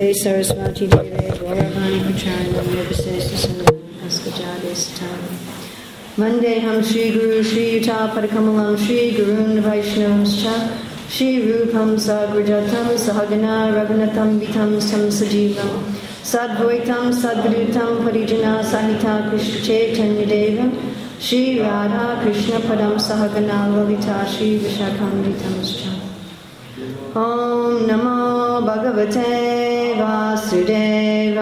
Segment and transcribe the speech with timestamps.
[0.00, 2.66] सरस्वती देवे गौरवाणी प्रचारणं
[6.18, 10.54] Vandeham Sri Guru Sri Yutapadakamam Sri Gurun Vaishnavamscha
[11.08, 15.82] Sri Rupam Sagrajatam Sahagana Raghunatam Vitam Samsajivam
[16.32, 20.70] Sadvaitam Sadgrutam Parijana Sahita Krishna Chaitanya Devam
[21.18, 25.92] Sri Radha Krishna Padam Sahagana Lavita Sri Vishakamritamscha
[27.16, 31.38] Om Namo Bhagavate Vasudevaya.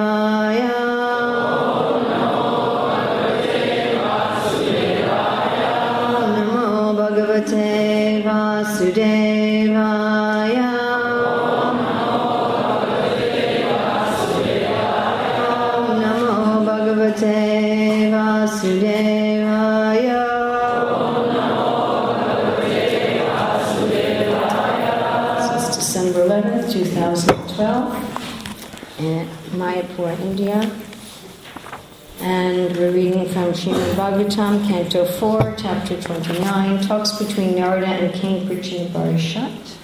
[34.07, 39.77] Bhagavatam, Canto 4, Chapter 29, Talks between Narada and King Prachinabarhishat.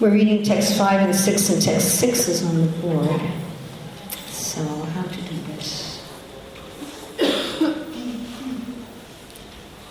[0.00, 3.22] We're reading text 5 and 6, and text 6 is on the board.
[4.26, 6.06] So, how to do this?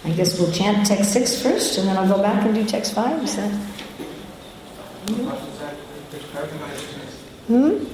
[0.06, 2.94] I guess we'll chant text 6 first, and then I'll go back and do text
[2.94, 3.24] 5.
[3.24, 3.52] Is that?
[7.48, 7.88] Hmm?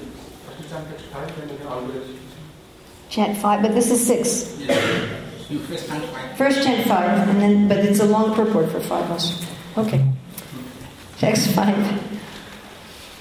[3.14, 4.58] Chant five, but this is six.
[6.36, 9.36] First chant five, and then, but it's a long purport for five also.
[9.78, 10.02] Okay.
[11.20, 11.78] Text five.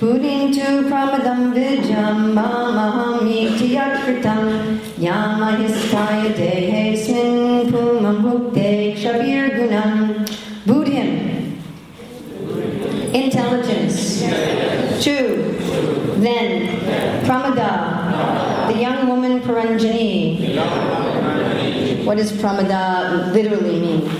[0.01, 10.25] Pudintu pramadam vijam mamaham ityakritam yamahistaya dehesmin pumam bhukte kshabir gunam.
[10.65, 11.61] Buddhim.
[13.13, 14.25] Intelligence.
[15.05, 15.53] Two.
[16.17, 16.81] Then,
[17.27, 20.57] Pramada, the young woman Puranjani.
[22.05, 24.11] What does Pramada literally mean?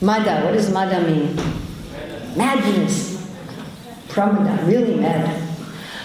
[0.00, 1.34] Mada, what does Mada mean?
[2.36, 3.14] Madness.
[4.08, 5.40] Pramada, really mad.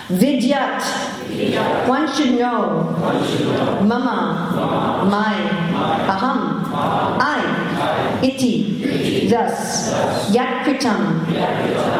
[0.10, 0.82] Vidyat,
[1.88, 2.96] one should know.
[3.84, 5.36] Mama, my,
[6.10, 6.66] aham,
[7.20, 8.79] I, iti,
[9.30, 9.94] thus.
[10.34, 11.26] Yat kritam,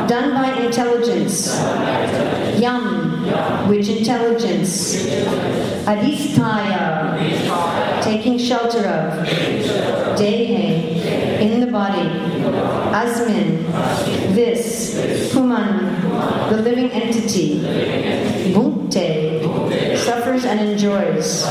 [0.08, 1.56] done by intelligence.
[2.60, 5.06] Yam, which intelligence.
[5.86, 7.18] Adistaya,
[8.04, 9.28] taking shelter of.
[10.18, 12.10] Dehe, in the body.
[12.92, 13.66] Asmin,
[14.36, 15.32] this.
[15.32, 16.02] Puman,
[16.50, 17.60] the living entity.
[18.54, 21.46] Bhukte, suffers and enjoys.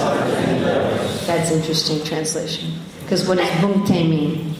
[1.27, 2.72] That's interesting translation.
[3.03, 4.58] Because what does bhukte mean?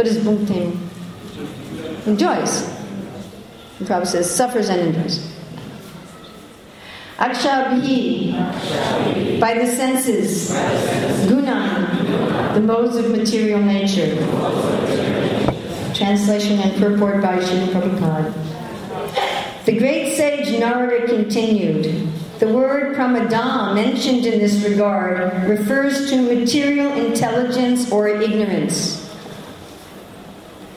[0.00, 0.72] What does bhukte mean?
[2.06, 2.64] Enjoys.
[3.78, 5.30] The Prabhupada says suffers and enjoys.
[7.18, 8.32] Akshabhi,
[9.38, 10.52] by the senses.
[11.28, 14.16] Guna, the modes of material nature.
[15.92, 18.32] Translation and purport by Srila Prabhupada.
[19.66, 22.08] The great sage Narada continued.
[22.38, 28.99] The word pramada mentioned in this regard refers to material intelligence or ignorance.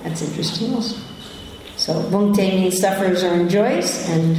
[0.03, 0.97] That's interesting also.
[1.77, 4.37] So bhukte means suffers or enjoys, and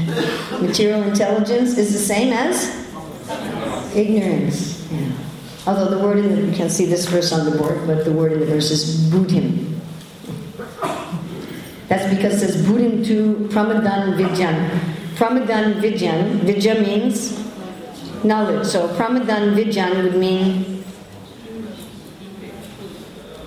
[0.63, 2.71] material intelligence is the same as
[3.97, 4.87] ignorance.
[4.93, 5.11] Yeah.
[5.67, 8.13] Although the word in the, you can see this verse on the board, but the
[8.13, 9.81] word in the verse is buddhim.
[11.89, 14.71] That's because it says buddhim to pramadan vidyan.
[15.17, 17.33] Pramadan vidyan, vidya means
[18.25, 18.67] knowledge.
[18.67, 20.74] So pramadan vidyan would mean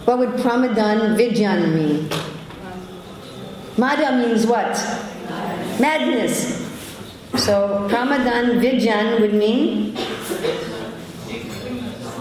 [0.08, 2.10] what would pramadan vidyan mean?
[3.78, 4.74] Mada means what?
[5.80, 6.66] Madness.
[7.36, 9.96] So Pramadan Vidyan would mean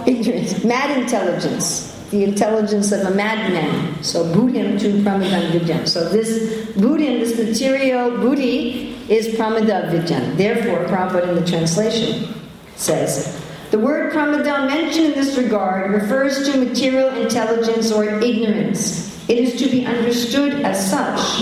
[0.07, 4.03] ignorance, mad intelligence, the intelligence of a madman.
[4.03, 5.89] So Buddhim to Pramadan Vidyan.
[5.89, 10.37] So this Buddhim, this material Buddhi, is Pramada Vidyan.
[10.37, 12.35] Therefore, Prabhupada in the translation
[12.75, 19.07] says, the word Pramadan mentioned in this regard refers to material intelligence or ignorance.
[19.29, 21.41] It is to be understood as such.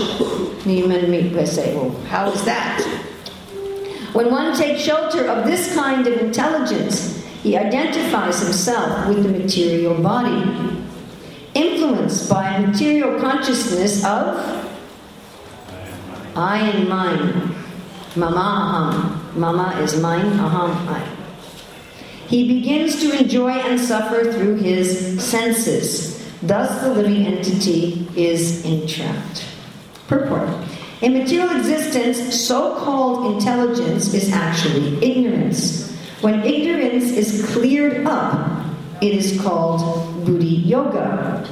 [0.65, 2.81] Well, how is that?
[4.13, 10.01] When one takes shelter of this kind of intelligence, he identifies himself with the material
[10.01, 10.81] body,
[11.53, 14.65] influenced by a material consciousness of
[16.35, 17.55] I and mine.
[18.15, 19.35] Mama aham.
[19.35, 21.24] Mama is mine, aham, I.
[22.27, 26.15] He begins to enjoy and suffer through his senses.
[26.41, 29.45] Thus, the living entity is entrapped.
[30.07, 30.49] Purport.
[31.01, 35.91] In material existence, so called intelligence is actually ignorance.
[36.21, 38.65] When ignorance is cleared up,
[39.01, 41.47] it is called Buddhi Yoga.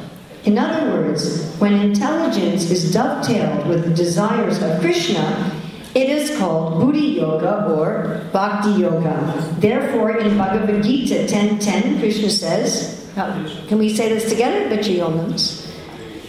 [0.45, 5.51] In other words, when intelligence is dovetailed with the desires of Krishna,
[5.95, 9.15] it is called Buddhi Yoga or Bhakti Yoga.
[9.59, 14.69] Therefore, in Bhagavad Gita 10.10, Krishna says, can we say this together?
[14.69, 15.27] Bet you all know.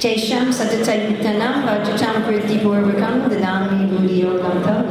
[0.04, 4.84] Tesham satatayitanam bhajatam pritipurvakam dadami buddhi yogam tam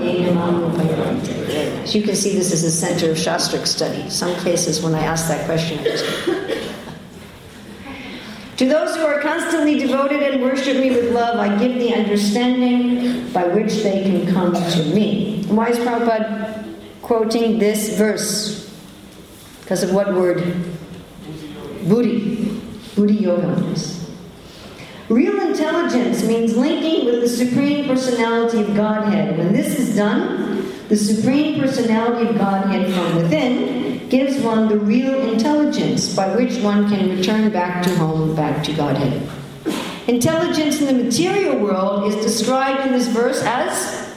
[1.85, 4.09] So you can see this is a center of Shastric study.
[4.09, 6.72] Some cases when I ask that question, I just
[8.57, 13.31] to those who are constantly devoted and worship me with love, I give the understanding
[13.31, 15.43] by which they can come to me.
[15.47, 16.63] why is Prabhupada
[17.01, 18.71] quoting this verse?
[19.61, 20.43] Because of what word?
[21.87, 22.61] Buddhi.
[22.95, 23.75] Buddhi Yoga.
[25.09, 29.37] Real intelligence means linking with the Supreme Personality of Godhead.
[29.37, 35.27] When this is done, the Supreme Personality of Godhead from within gives one the real
[35.33, 39.27] intelligence by which one can return back to home, back to Godhead.
[40.07, 44.13] Intelligence in the material world is described in this verse as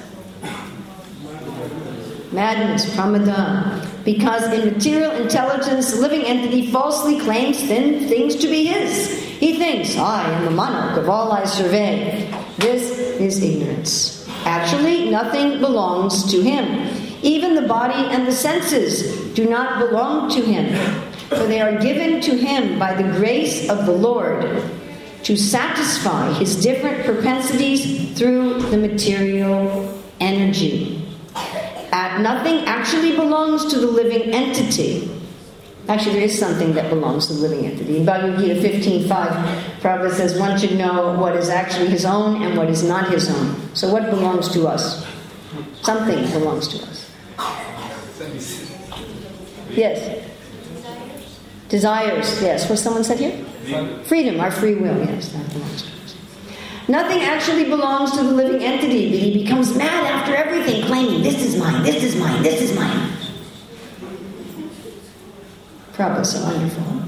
[2.31, 8.67] madness, pramada, because in material intelligence, the living entity falsely claims thin things to be
[8.67, 9.09] his.
[9.39, 12.31] He thinks, I am the monarch of all I survey.
[12.59, 14.29] This is ignorance.
[14.45, 17.06] Actually, nothing belongs to him.
[17.23, 20.73] Even the body and the senses do not belong to him,
[21.29, 24.63] for they are given to him by the grace of the Lord
[25.25, 31.03] to satisfy his different propensities through the material energy.
[31.91, 35.11] At nothing actually belongs to the living entity.
[35.89, 37.99] Actually, there is something that belongs to the living entity.
[37.99, 39.07] In Bhagavad Gita 15.5,
[39.81, 43.31] Prabhupada says one should know what is actually his own and what is not his
[43.31, 43.75] own.
[43.75, 45.07] So what belongs to us?
[45.83, 47.06] Something belongs to us.
[49.77, 50.25] Yes.
[51.69, 52.69] Desires, yes.
[52.69, 53.45] What someone said here?
[54.05, 56.17] Freedom, our free will, yes, that belongs to us.
[56.89, 61.43] Nothing actually belongs to the living entity, but he becomes mad after everything, claiming, This
[61.43, 63.11] is mine, this is mine, this is mine.
[65.95, 67.03] Prabhupada, so wonderful.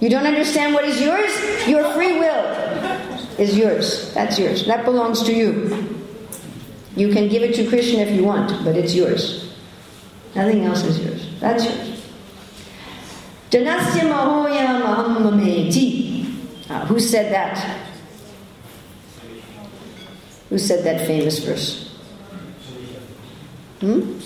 [0.00, 1.68] You don't understand what is yours?
[1.68, 2.44] Your free will
[3.38, 4.14] is yours.
[4.14, 4.66] That's yours.
[4.66, 5.98] That belongs to you.
[6.96, 9.45] You can give it to Krishna if you want, but it's yours.
[10.36, 11.40] Nothing else is yours.
[11.40, 12.02] That's yours.
[13.50, 16.26] Janasya Mahoya Mahamameti.
[16.68, 17.56] Uh, who said that?
[20.50, 21.88] Who said that famous verse?
[23.80, 24.18] Hmm?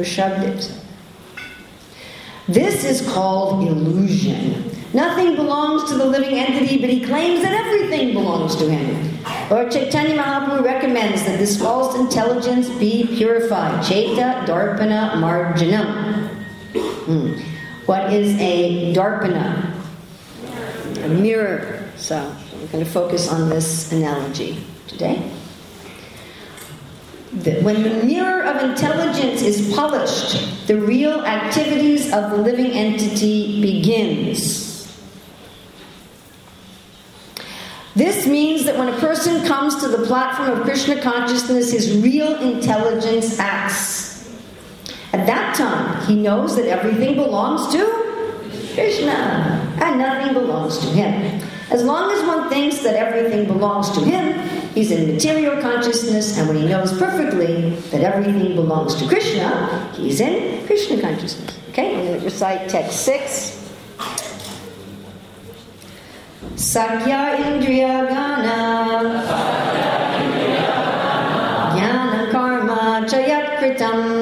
[0.00, 0.78] Rishabdev
[2.48, 4.71] This is called illusion.
[4.94, 9.18] Nothing belongs to the living entity, but he claims that everything belongs to him.
[9.50, 13.82] Lord Chaitanya Mahaprabhu recommends that this false intelligence be purified.
[13.84, 16.28] Chaita Darpana Marjanam.
[16.74, 17.32] Hmm.
[17.86, 19.74] What is a Darpana?
[21.04, 21.90] A mirror.
[21.96, 25.16] So we're going to focus on this analogy today.
[27.62, 34.71] When the mirror of intelligence is polished, the real activities of the living entity begins.
[37.94, 42.34] This means that when a person comes to the platform of Krishna consciousness, his real
[42.40, 44.30] intelligence acts.
[45.12, 47.84] At that time, he knows that everything belongs to
[48.72, 51.42] Krishna and nothing belongs to him.
[51.70, 54.38] As long as one thinks that everything belongs to him,
[54.74, 60.20] he's in material consciousness, and when he knows perfectly that everything belongs to Krishna, he's
[60.20, 61.58] in Krishna consciousness.
[61.70, 63.62] Okay, I'm going to recite text 6.
[66.56, 68.58] Sakya Indriya Gana.
[71.74, 74.21] Jnana Karma Chayat Kritam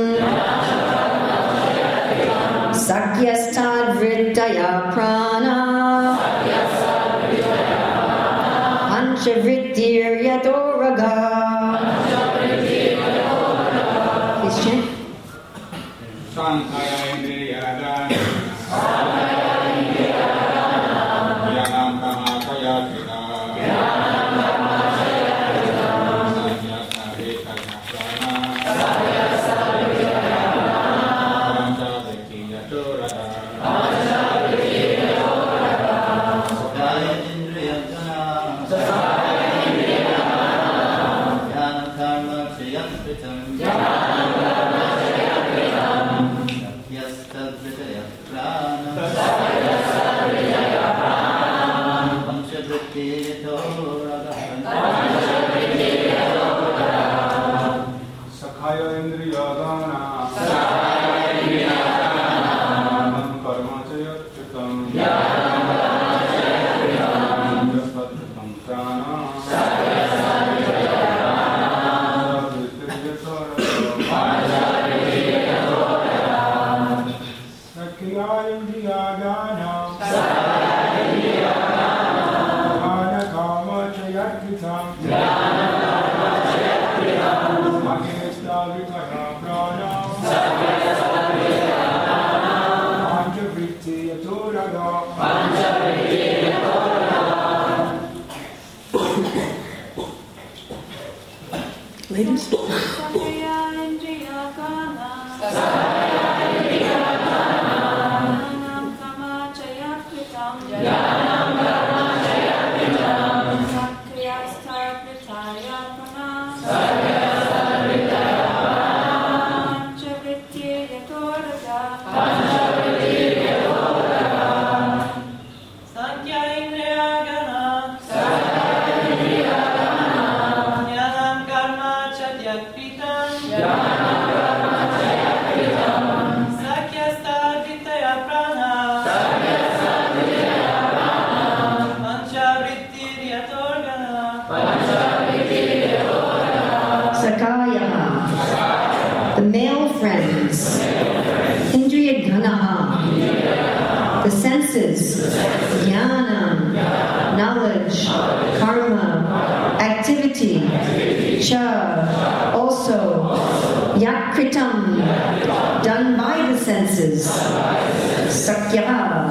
[168.31, 169.31] Sakyara.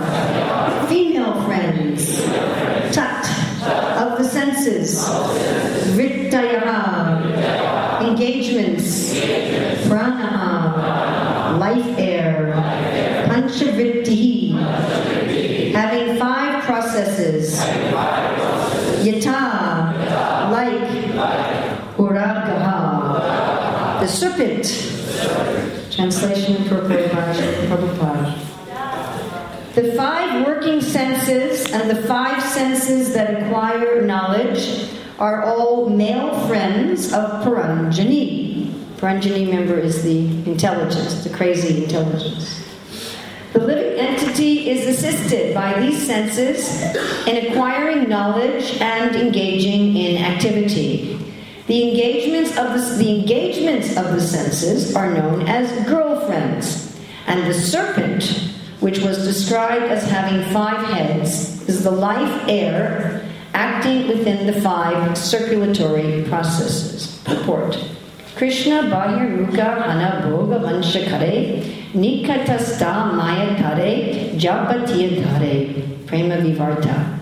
[0.88, 2.22] Female friends.
[2.94, 3.25] Tat.
[3.98, 4.98] Of the senses.
[5.96, 7.22] Rittayaha.
[8.08, 9.13] Engagements.
[9.88, 11.58] Pranaha.
[11.60, 12.53] Life air.
[13.27, 14.51] Panchavritti.
[15.72, 17.60] Having five processes.
[19.06, 20.51] Yata.
[20.51, 20.89] Like.
[21.98, 22.77] Uragaha.
[24.01, 24.65] The serpent.
[25.91, 27.34] Translation appropriate by
[27.68, 28.49] Prabhupada.
[38.98, 42.63] Puranjani member is the intelligence, the crazy intelligence.
[43.53, 46.81] The living entity is assisted by these senses
[47.25, 51.15] in acquiring knowledge and engaging in activity.
[51.67, 57.53] The engagements of the, the engagements of the senses are known as girlfriends, and the
[57.53, 58.49] serpent,
[58.79, 65.17] which was described as having five heads, is the life air acting within the five
[65.17, 67.21] circulatory processes.
[67.25, 67.77] Purport.
[68.36, 77.19] Krishna Bahiruka Hana Bhoga Vanshakare Nikatasta Mayatare Japatiyadhare Prema Vivarta.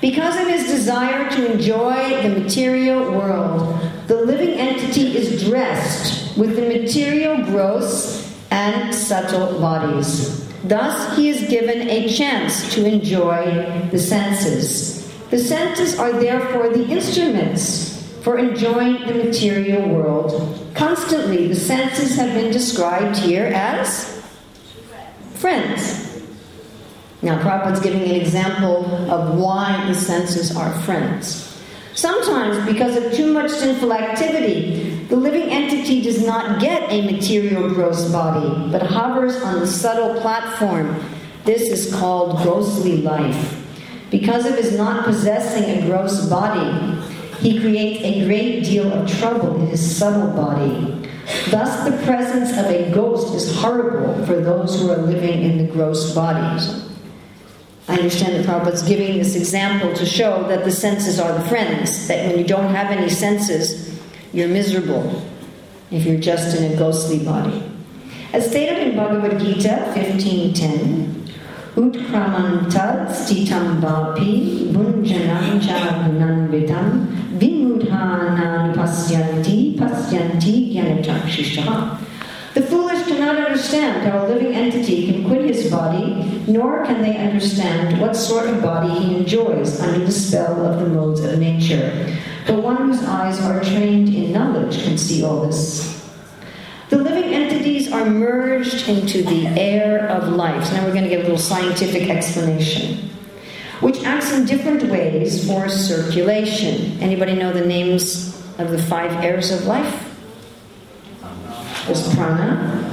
[0.00, 6.56] Because of his desire to enjoy the material world, the living entity is dressed with
[6.56, 10.44] the material gross and subtle bodies.
[10.64, 15.12] Thus, he is given a chance to enjoy the senses.
[15.28, 20.72] The senses are therefore the instruments for enjoying the material world.
[20.74, 24.24] Constantly, the senses have been described here as
[25.34, 26.22] friends.
[27.20, 31.53] Now, Prabhupada's giving an example of why the senses are friends.
[31.94, 37.68] Sometimes, because of too much sinful activity, the living entity does not get a material
[37.68, 41.00] gross body, but hovers on the subtle platform.
[41.44, 43.60] This is called grossly life.
[44.10, 47.00] Because of his not possessing a gross body,
[47.38, 51.08] he creates a great deal of trouble in his subtle body.
[51.50, 55.72] Thus, the presence of a ghost is horrible for those who are living in the
[55.72, 56.93] gross bodies.
[57.86, 62.08] I understand that Prabhupada's giving this example to show that the senses are the friends,
[62.08, 64.00] that when you don't have any senses,
[64.32, 65.22] you're miserable
[65.90, 67.62] if you're just in a ghostly body.
[68.32, 71.24] As stated in Bhagavad Gita 1510,
[71.76, 77.06] Utkramantad stitam vapi bunjanam jagunanvitam
[77.38, 81.98] vimudhanan pasyanti pasyanti gyanachakshisha.
[82.54, 82.83] The foolish
[83.24, 88.14] cannot understand how a living entity can quit his body, nor can they understand what
[88.14, 91.90] sort of body he enjoys under the spell of the modes of nature.
[92.46, 95.90] The one whose eyes are trained in knowledge can see all this.
[96.90, 100.66] The living entities are merged into the air of life.
[100.66, 103.08] So now we're going to give a little scientific explanation.
[103.80, 106.98] which acts in different ways for circulation.
[107.02, 110.10] Anybody know the names of the five airs of life?
[111.86, 112.83] There's prana,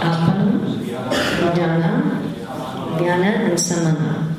[0.00, 0.60] apana,
[1.40, 2.22] udana,
[2.98, 4.36] vyana, and samana.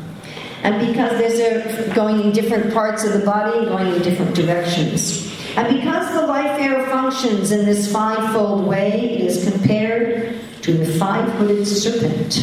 [0.64, 5.32] And because they're going in different parts of the body, going in different directions.
[5.56, 10.86] And because the life air functions in this fivefold way, it is compared to the
[10.98, 12.42] five hooded serpent.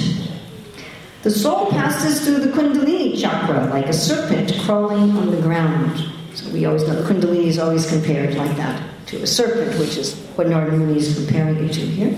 [1.23, 6.05] The soul passes through the Kundalini chakra like a serpent crawling on the ground.
[6.35, 9.97] So we always know the Kundalini is always compared like that to a serpent, which
[9.97, 12.17] is what Narada Muni is comparing it to here.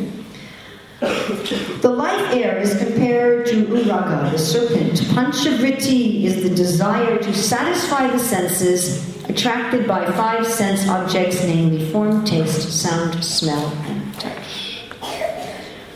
[1.80, 5.00] The life air is compared to Uraga, the serpent.
[5.14, 12.24] Panchavritti is the desire to satisfy the senses attracted by five sense objects, namely form,
[12.24, 14.84] taste, sound, smell, and touch.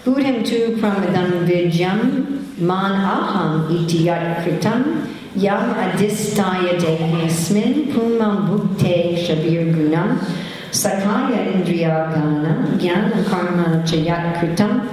[0.04, 9.72] Buddham tu pramadam vidyam man aham iti yat kritam yam adistaya dehesmin pumam bhukte shabir
[9.74, 10.18] gunam
[10.70, 14.88] sakaya indriya gana jnana karma chayat kritam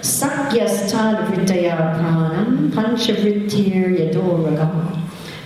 [0.00, 4.98] sakyastad vritaya pranam panchavrittir yadoragam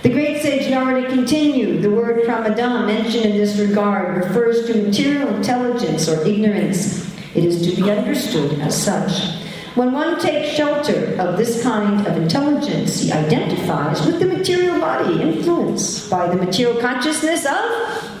[0.03, 5.29] the great sage Narada continued, the word pramadam mentioned in this regard refers to material
[5.33, 7.09] intelligence or ignorance.
[7.33, 9.39] It is to be understood as such.
[9.75, 15.21] When one takes shelter of this kind of intelligence, he identifies with the material body
[15.21, 18.12] influenced by the material consciousness of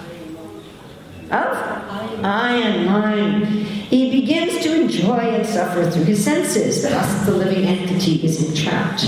[1.33, 1.83] of
[2.23, 3.45] I and mine.
[3.45, 6.83] He begins to enjoy and suffer through his senses.
[6.83, 9.01] Thus, the living entity is entrapped.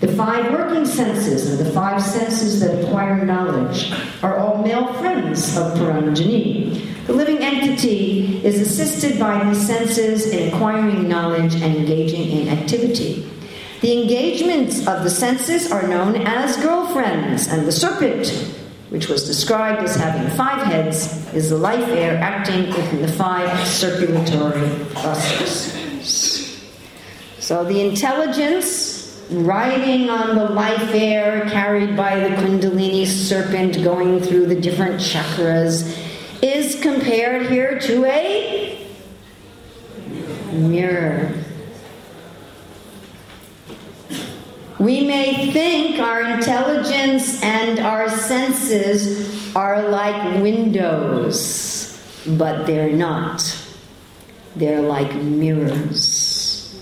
[0.00, 5.56] The five working senses, or the five senses that acquire knowledge, are all male friends
[5.56, 7.06] of Puranjani.
[7.06, 13.28] The living entity is assisted by these senses in acquiring knowledge and engaging in activity.
[13.82, 18.32] The engagements of the senses are known as girlfriends, and the serpent,
[18.94, 23.66] which was described as having five heads, is the life air acting within the five
[23.66, 26.64] circulatory processes.
[27.40, 34.46] So the intelligence riding on the life air carried by the Kundalini serpent going through
[34.46, 36.00] the different chakras
[36.40, 38.88] is compared here to a
[40.52, 41.43] mirror.
[44.84, 53.40] We may think our intelligence and our senses are like windows, but they're not.
[54.56, 56.78] They're like mirrors.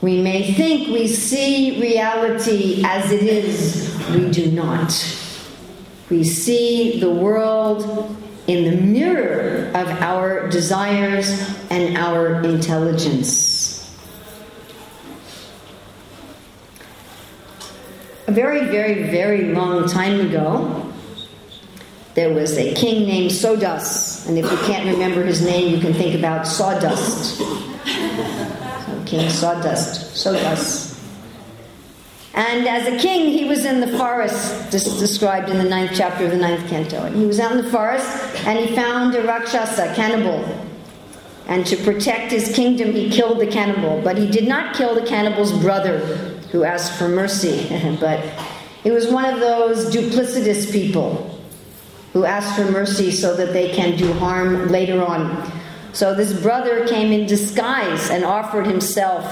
[0.00, 4.88] We may think we see reality as it is, we do not.
[6.08, 11.28] We see the world in the mirror of our desires
[11.68, 13.53] and our intelligence.
[18.26, 20.92] A very, very, very long time ago,
[22.14, 25.92] there was a king named Sodas, and if you can't remember his name, you can
[25.92, 27.42] think about sawdust.
[29.06, 30.98] King Sawdust, Sawdust.
[32.34, 36.32] And as a king, he was in the forest, described in the ninth chapter of
[36.32, 37.04] the ninth canto.
[37.04, 38.08] And he was out in the forest
[38.44, 40.42] and he found a Rakshasa, cannibal.
[41.46, 44.00] And to protect his kingdom, he killed the cannibal.
[44.02, 47.66] But he did not kill the cannibal's brother, who asked for mercy.
[48.00, 48.24] but
[48.84, 51.36] it was one of those duplicitous people
[52.12, 55.50] who ask for mercy so that they can do harm later on.
[55.92, 59.24] So this brother came in disguise and offered himself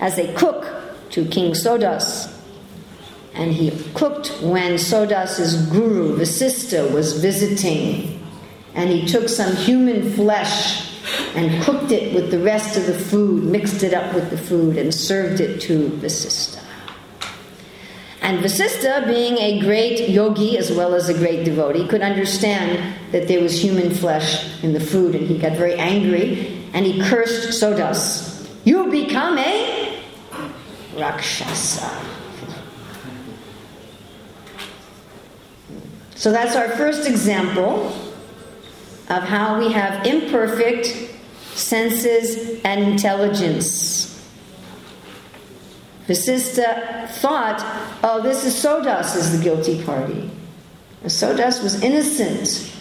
[0.00, 0.66] as a cook
[1.10, 2.36] to King Sodas.
[3.34, 8.26] And he cooked when Sodas's guru, Vasista, was visiting.
[8.74, 10.95] And he took some human flesh
[11.34, 14.76] and cooked it with the rest of the food, mixed it up with the food,
[14.76, 16.62] and served it to Vasista.
[18.22, 23.28] And Vasista, being a great yogi as well as a great devotee, could understand that
[23.28, 27.58] there was human flesh in the food, and he got very angry and he cursed
[27.58, 28.46] Sodas.
[28.64, 30.02] You become a
[30.96, 32.04] Rakshasa.
[36.16, 37.94] So that's our first example
[39.08, 40.86] of how we have imperfect
[41.54, 44.12] senses and intelligence.
[46.06, 47.62] Vasista thought,
[48.04, 50.30] oh, this is Sodas is the guilty party.
[51.06, 52.72] Sodas was innocent.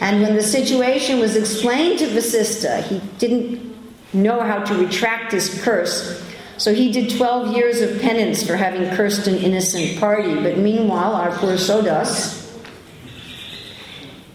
[0.00, 3.74] And when the situation was explained to Vasista, he didn't
[4.12, 6.22] know how to retract his curse.
[6.56, 10.34] So he did 12 years of penance for having cursed an innocent party.
[10.34, 12.43] But meanwhile, our poor Sodas,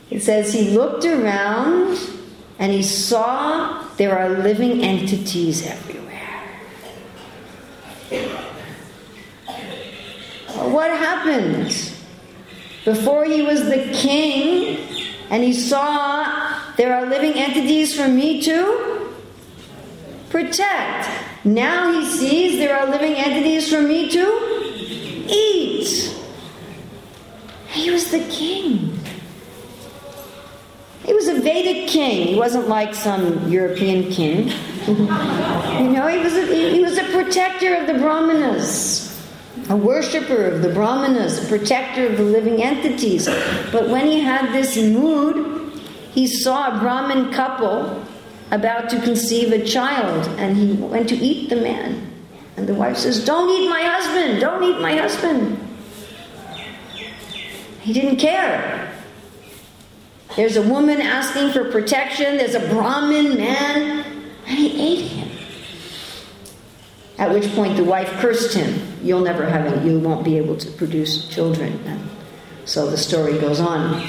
[0.09, 1.99] it says he looked around
[2.57, 6.09] and he saw there are living entities everywhere.
[10.71, 11.93] What happened?
[12.85, 14.79] Before he was the king
[15.29, 19.11] and he saw there are living entities for me to
[20.29, 21.09] protect.
[21.45, 26.15] Now he sees there are living entities for me to eat.
[27.69, 28.98] He was the king.
[31.05, 32.27] He was a Vedic king.
[32.27, 34.49] He wasn't like some European king.
[34.87, 39.05] you know, he was, a, he was a protector of the Brahmanas,
[39.69, 43.27] a worshiper of the Brahmanas, a protector of the living entities.
[43.71, 45.71] But when he had this mood,
[46.11, 48.05] he saw a Brahmin couple
[48.51, 52.05] about to conceive a child, and he went to eat the man.
[52.57, 55.57] And the wife says, Don't eat my husband, don't eat my husband.
[57.81, 58.88] He didn't care.
[60.39, 64.05] There's a woman asking for protection, there's a Brahmin man,
[64.47, 65.37] and he ate him.
[67.17, 68.81] At which point the wife cursed him.
[69.03, 71.77] You'll never have any, you won't be able to produce children.
[71.85, 72.09] And
[72.63, 74.01] so the story goes on.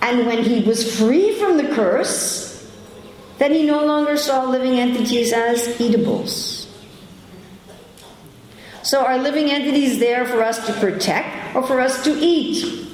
[0.00, 2.66] And when he was free from the curse,
[3.36, 6.74] then he no longer saw living entities as eatables.
[8.82, 12.89] So are living entities there for us to protect or for us to eat?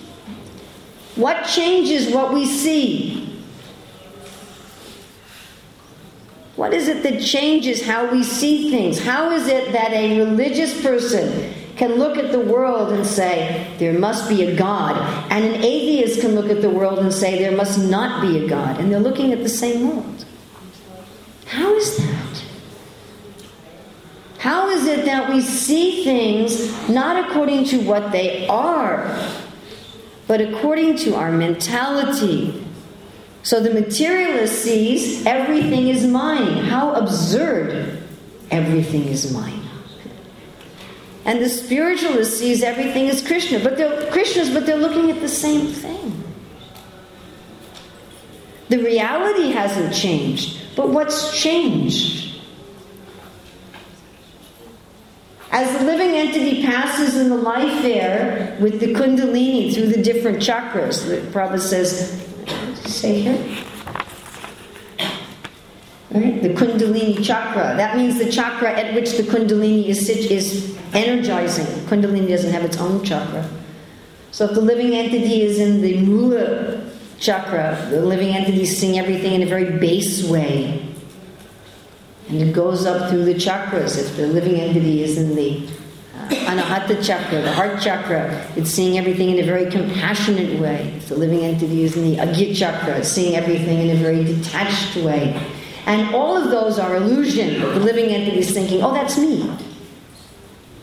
[1.17, 3.23] What changes what we see?
[6.57, 8.99] What is it that changes how we see things?
[8.99, 13.99] How is it that a religious person can look at the world and say, there
[13.99, 14.97] must be a God,
[15.31, 18.49] and an atheist can look at the world and say, there must not be a
[18.49, 20.25] God, and they're looking at the same world?
[21.45, 22.45] How is that?
[24.39, 29.07] How is it that we see things not according to what they are,
[30.27, 32.65] but according to our mentality.
[33.43, 36.65] So the materialist sees everything is mine.
[36.65, 38.03] How absurd!
[38.51, 39.63] Everything is mine.
[41.25, 45.29] And the spiritualist sees everything as Krishna, but they're Krishnas, but they're looking at the
[45.29, 46.25] same thing.
[48.69, 52.26] The reality hasn't changed, but what's changed?
[55.51, 60.39] As the living entity passes in the life air with the kundalini through the different
[60.39, 62.27] chakras, the Prabhupada says,
[62.85, 63.65] say here?
[66.11, 66.43] Right?
[66.43, 67.77] The kundalini chakra.
[67.77, 71.67] That means the chakra at which the kundalini is, is energizing.
[71.87, 73.49] Kundalini doesn't have its own chakra.
[74.33, 78.99] So if the living entity is in the mula chakra, the living entity is seeing
[78.99, 80.86] everything in a very base way.
[82.29, 83.99] And it goes up through the chakras.
[83.99, 85.67] If the living entity is in the
[86.15, 90.93] uh, anahata chakra, the heart chakra, it's seeing everything in a very compassionate way.
[90.97, 94.25] If the living entity is in the agya chakra, it's seeing everything in a very
[94.25, 95.41] detached way.
[95.87, 97.61] And all of those are illusion.
[97.61, 99.57] The living entity is thinking, oh, that's me.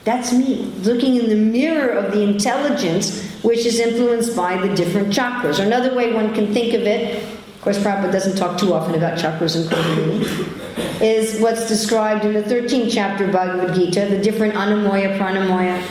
[0.05, 0.71] That's me.
[0.83, 5.59] Looking in the mirror of the intelligence which is influenced by the different chakras.
[5.59, 7.32] Or another way one can think of it,
[7.63, 12.41] course, Prabhupada doesn't talk too often about chakras and Kundalini is what's described in the
[12.43, 15.81] 13th chapter of Bhagavad Gita, the different anamoya, pranamoya.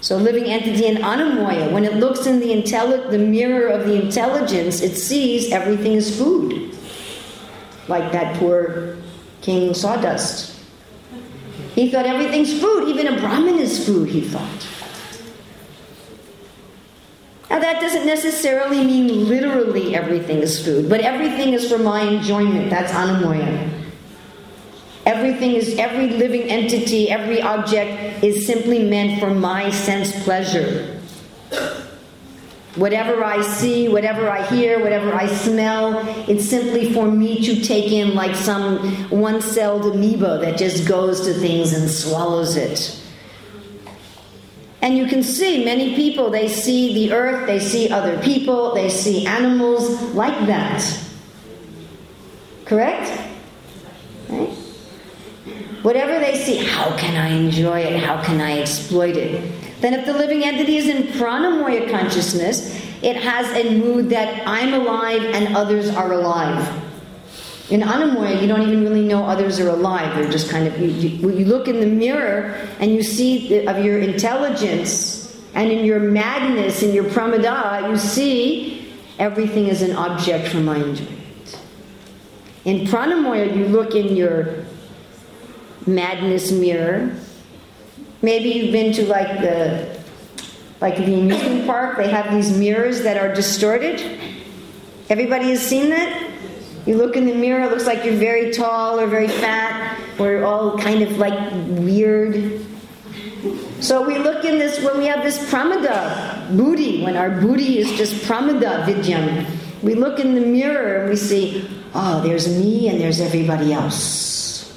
[0.00, 4.00] So, living entity in anamoya, when it looks in the, intelli- the mirror of the
[4.00, 6.76] intelligence, it sees everything is food.
[7.88, 8.96] Like that poor
[9.42, 10.54] King Sawdust.
[11.74, 14.75] He thought everything's food, even a Brahmin is food, he thought.
[17.48, 22.70] Now, that doesn't necessarily mean literally everything is food, but everything is for my enjoyment.
[22.70, 23.72] That's anamoya.
[25.06, 31.00] Everything is, every living entity, every object is simply meant for my sense pleasure.
[32.74, 37.92] Whatever I see, whatever I hear, whatever I smell, it's simply for me to take
[37.92, 38.78] in like some
[39.08, 43.00] one celled amoeba that just goes to things and swallows it.
[44.86, 48.88] And you can see many people, they see the earth, they see other people, they
[48.88, 50.80] see animals like that.
[52.64, 53.10] Correct?
[54.28, 54.50] Right?
[55.82, 58.00] Whatever they see, how can I enjoy it?
[58.00, 59.80] How can I exploit it?
[59.80, 62.72] Then, if the living entity is in pranamoya consciousness,
[63.02, 66.85] it has a mood that I'm alive and others are alive.
[67.68, 70.14] In anamoya, you don't even really know others are alive.
[70.14, 73.66] They're just kind of, you, you, you look in the mirror and you see the,
[73.66, 79.96] of your intelligence and in your madness, in your pramada, you see everything is an
[79.96, 81.58] object for my enjoyment.
[82.64, 84.64] In pranamoya, you look in your
[85.86, 87.16] madness mirror.
[88.22, 89.96] Maybe you've been to like the
[90.80, 91.96] like the amusement park.
[91.96, 94.20] They have these mirrors that are distorted.
[95.08, 96.25] Everybody has seen that.
[96.86, 100.44] You look in the mirror, it looks like you're very tall or very fat, or
[100.44, 101.36] all kind of like
[101.82, 102.64] weird.
[103.80, 107.90] So we look in this when we have this pramada buddhi, when our buddhi is
[107.98, 109.46] just pramada vidyam,
[109.82, 114.72] we look in the mirror and we see, oh, there's me and there's everybody else.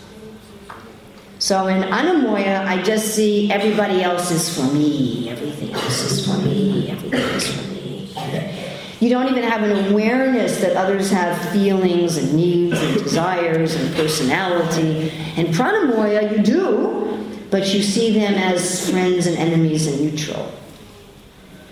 [1.37, 6.37] So in Anamoya, I just see everybody else is for me, everything else is for
[6.39, 8.58] me, everything is for me.
[8.99, 13.95] You don't even have an awareness that others have feelings and needs and desires and
[13.95, 15.11] personality.
[15.37, 20.51] And pranamoya, you do, but you see them as friends and enemies and neutral.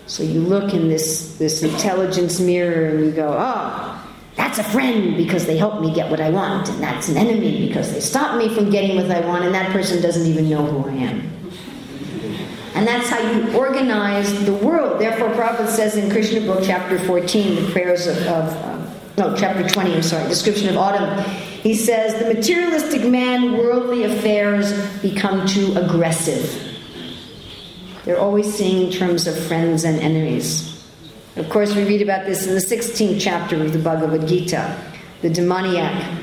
[0.05, 3.93] So you look in this, this intelligence mirror and you go, oh,
[4.37, 7.67] that's a friend because they help me get what I want, and that's an enemy
[7.67, 10.63] because they stop me from getting what I want, and that person doesn't even know
[10.65, 11.36] who I am.
[12.77, 15.01] And that's how you organize the world.
[15.01, 18.87] Therefore, Prophet says in Krishna book, chapter 14, the prayers of, of um,
[19.17, 21.25] no, chapter 20, I'm sorry, description of autumn.
[21.63, 26.77] He says, the materialistic man, worldly affairs become too aggressive.
[28.05, 30.87] They're always seeing in terms of friends and enemies.
[31.35, 34.79] Of course, we read about this in the 16th chapter of the Bhagavad Gita,
[35.23, 36.15] the demoniac.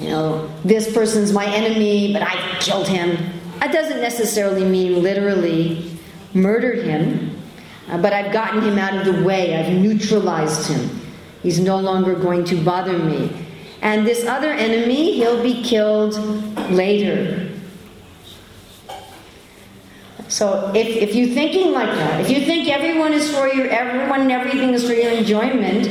[0.00, 3.18] You know, this person's my enemy, but I killed him.
[3.58, 5.97] That doesn't necessarily mean literally
[6.38, 7.40] murdered him,
[7.88, 9.56] uh, but I've gotten him out of the way.
[9.56, 11.00] I've neutralized him.
[11.42, 13.30] He's no longer going to bother me.
[13.80, 16.14] And this other enemy, he'll be killed
[16.70, 17.48] later.
[20.28, 24.22] So if, if you're thinking like that, if you think everyone is for your everyone
[24.22, 25.90] and everything is for your enjoyment,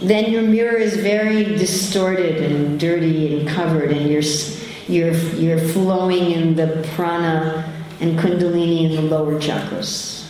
[0.00, 4.22] then your mirror is very distorted and dirty and covered, and you're
[4.88, 10.24] you're you're flowing in the prana and kundalini in the lower chakras.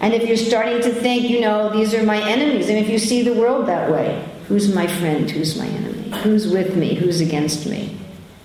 [0.00, 2.98] And if you're starting to think, you know, these are my enemies, and if you
[2.98, 7.20] see the world that way, who's my friend, who's my enemy, who's with me, who's
[7.20, 7.96] against me?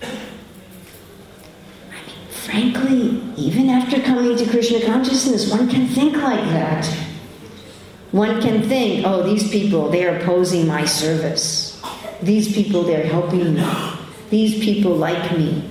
[0.02, 0.06] I
[2.06, 6.86] mean, frankly, even after coming to Krishna consciousness, one can think like that.
[8.12, 11.80] One can think, oh, these people, they're opposing my service.
[12.22, 13.64] These people, they're helping me.
[14.30, 15.69] These people like me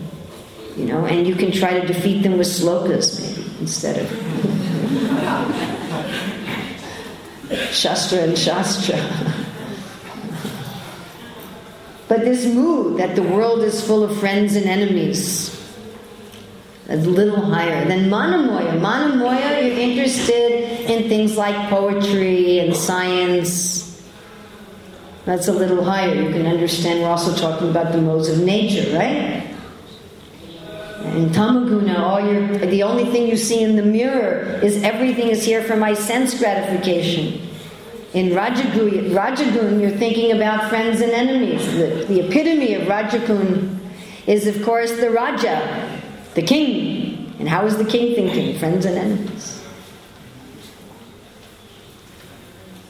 [0.77, 4.09] you know, and you can try to defeat them with slokas maybe instead of
[7.71, 8.97] Shastra and Shastra.
[12.07, 15.55] but this mood that the world is full of friends and enemies,
[16.89, 18.79] a little higher than Manamoya.
[18.79, 24.01] Manamoya, you're interested in things like poetry and science.
[25.25, 26.13] That's a little higher.
[26.13, 29.48] You can understand we're also talking about the modes of nature, right?
[31.05, 35.43] In tamaguna, all your the only thing you see in the mirror is everything is
[35.43, 37.47] here for my sense gratification.
[38.13, 41.65] In Rajagun, Rajagun you're thinking about friends and enemies.
[41.73, 43.79] The, the epitome of Rajagun
[44.27, 46.01] is, of course, the Raja,
[46.33, 47.33] the king.
[47.39, 48.57] And how is the king thinking?
[48.59, 49.63] Friends and enemies.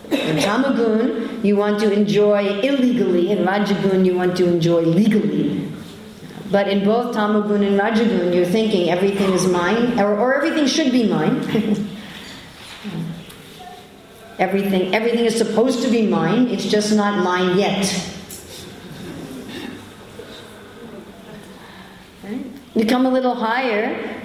[0.10, 3.32] In Tamagun, you want to enjoy illegally.
[3.32, 5.69] In Rajagun, you want to enjoy legally.
[6.52, 10.92] But in both Tamagun and Rajagun, you're thinking everything is mine, or, or everything should
[10.92, 11.46] be mine.
[14.40, 18.16] everything, everything is supposed to be mine, it's just not mine yet.
[22.74, 24.24] You come a little higher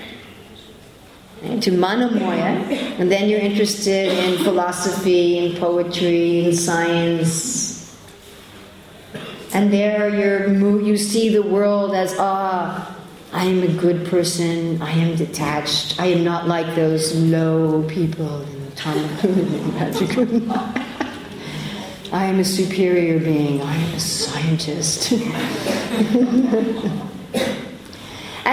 [1.43, 7.74] to Manamoya, and then you're interested in philosophy and poetry and science
[9.55, 12.91] and there you're, you see the world as, ah,
[13.33, 18.43] I am a good person, I am detached, I am not like those low people
[18.43, 20.51] in Tamagun
[22.13, 25.13] I am a superior being, I am a scientist.
[25.13, 25.23] and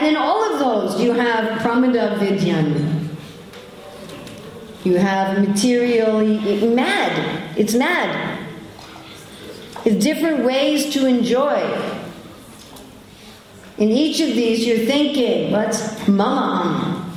[0.06, 3.08] in all of those, you have Pramada Vidyan.
[4.84, 6.22] You have material,
[6.76, 7.58] mad.
[7.58, 8.31] It's mad
[9.86, 11.60] is different ways to enjoy.
[13.78, 17.12] In each of these, you're thinking, what's mama?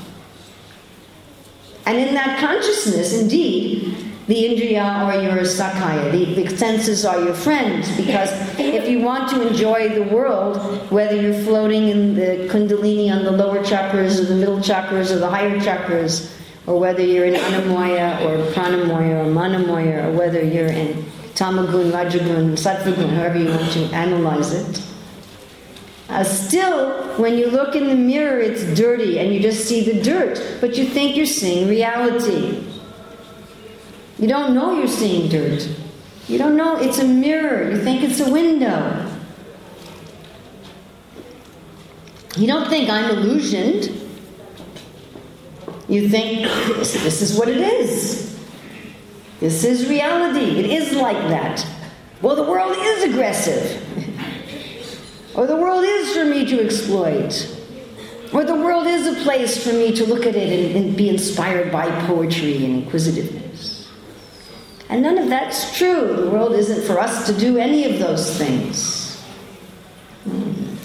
[1.86, 3.94] And in that consciousness, indeed,
[4.26, 9.28] the indriya or your sakaya, the, the senses are your friends, because if you want
[9.28, 10.56] to enjoy the world,
[10.90, 15.18] whether you're floating in the kundalini on the lower chakras or the middle chakras or
[15.18, 16.34] the higher chakras,
[16.66, 22.52] or whether you're in anamoya or pranamoya or manamoya, or whether you're in tamagun, rajagun,
[22.52, 24.82] sattvagun, however you want to analyze it.
[26.08, 30.02] Uh, still, when you look in the mirror, it's dirty and you just see the
[30.02, 32.62] dirt, but you think you're seeing reality.
[34.18, 35.68] You don't know you're seeing dirt.
[36.28, 37.70] You don't know it's a mirror.
[37.70, 39.10] You think it's a window.
[42.36, 44.00] You don't think I'm illusioned.
[45.88, 48.33] You think this, this is what it is.
[49.40, 50.60] This is reality.
[50.60, 51.66] It is like that.
[52.22, 53.80] Well, the world is aggressive.
[55.34, 57.50] or the world is for me to exploit.
[58.32, 61.08] Or the world is a place for me to look at it and, and be
[61.08, 63.90] inspired by poetry and inquisitiveness.
[64.88, 66.16] And none of that's true.
[66.16, 69.20] The world isn't for us to do any of those things.
[70.24, 70.76] Hmm.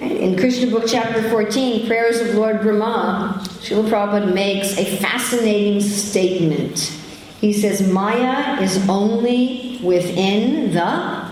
[0.00, 7.00] In Krishna Book, chapter 14, Prayers of Lord Brahma, Srila Prabhupada makes a fascinating statement.
[7.40, 11.30] He says, Maya is only within the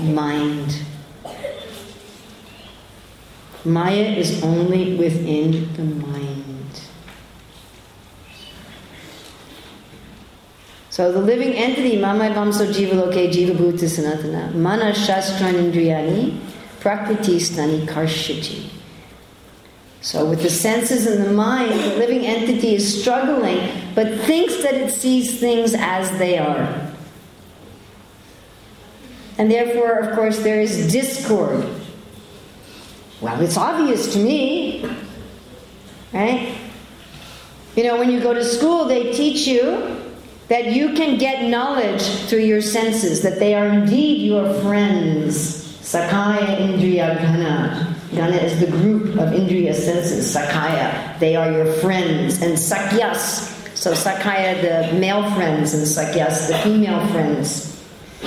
[0.00, 0.82] mind.
[3.64, 6.82] Maya is only within the mind.
[10.90, 16.38] So the living entity, Mama Vamso Jiva Loke Jiva Bhuta Sanatana, Mana Shastran Indriyani,
[16.80, 18.68] Prakriti Stani Karshiti.
[20.02, 23.58] So, with the senses and the mind, the living entity is struggling,
[23.94, 26.92] but thinks that it sees things as they are.
[29.38, 31.66] And therefore, of course, there is discord.
[33.20, 34.84] Well, it's obvious to me,
[36.12, 36.56] right?
[37.76, 39.96] You know, when you go to school, they teach you
[40.48, 45.60] that you can get knowledge through your senses, that they are indeed your friends.
[45.80, 47.96] Sakaya Indriya Gana.
[48.12, 51.18] Gana is the group of Indriya senses, Sakaya.
[51.18, 52.42] They are your friends.
[52.42, 53.49] And Sakyas,
[53.80, 57.82] so Sakaya, the male friends, and Sakyas, the female friends.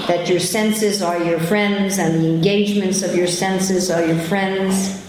[0.07, 5.07] That your senses are your friends, and the engagements of your senses are your friends.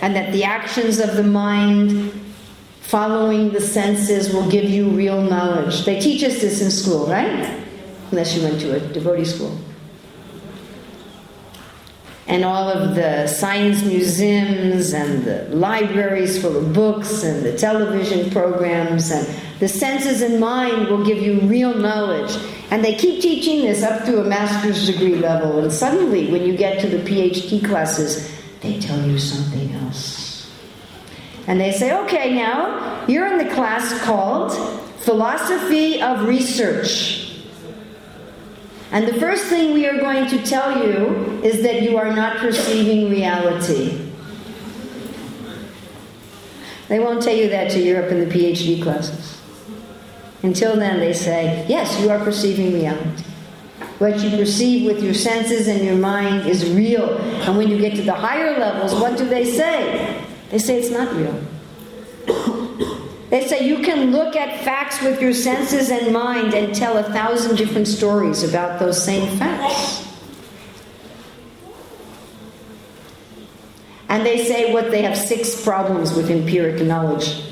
[0.00, 2.12] And that the actions of the mind
[2.80, 5.84] following the senses will give you real knowledge.
[5.84, 7.62] They teach us this in school, right?
[8.10, 9.54] Unless you went to a devotee school
[12.28, 18.30] and all of the science museums and the libraries full of books and the television
[18.30, 19.26] programs and
[19.60, 22.36] the senses and mind will give you real knowledge.
[22.70, 26.54] And they keep teaching this up to a master's degree level, and suddenly, when you
[26.54, 30.52] get to the PhD classes, they tell you something else.
[31.46, 34.52] And they say, okay, now you're in the class called
[34.98, 37.27] Philosophy of Research.
[38.90, 42.38] And the first thing we are going to tell you is that you are not
[42.38, 44.06] perceiving reality.
[46.88, 49.40] They won't tell you that to up in the PhD classes.
[50.42, 53.24] Until then, they say, yes, you are perceiving reality.
[53.98, 57.18] What you perceive with your senses and your mind is real.
[57.18, 60.24] And when you get to the higher levels, what do they say?
[60.50, 61.38] They say it's not real.
[63.30, 67.02] They say you can look at facts with your senses and mind and tell a
[67.02, 70.06] thousand different stories about those same facts.
[74.08, 77.42] And they say what they have six problems with empiric knowledge.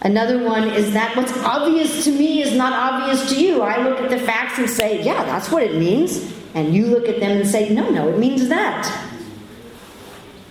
[0.00, 3.62] Another one is that what's obvious to me is not obvious to you.
[3.62, 6.32] I look at the facts and say, yeah, that's what it means.
[6.54, 8.86] And you look at them and say, no, no, it means that.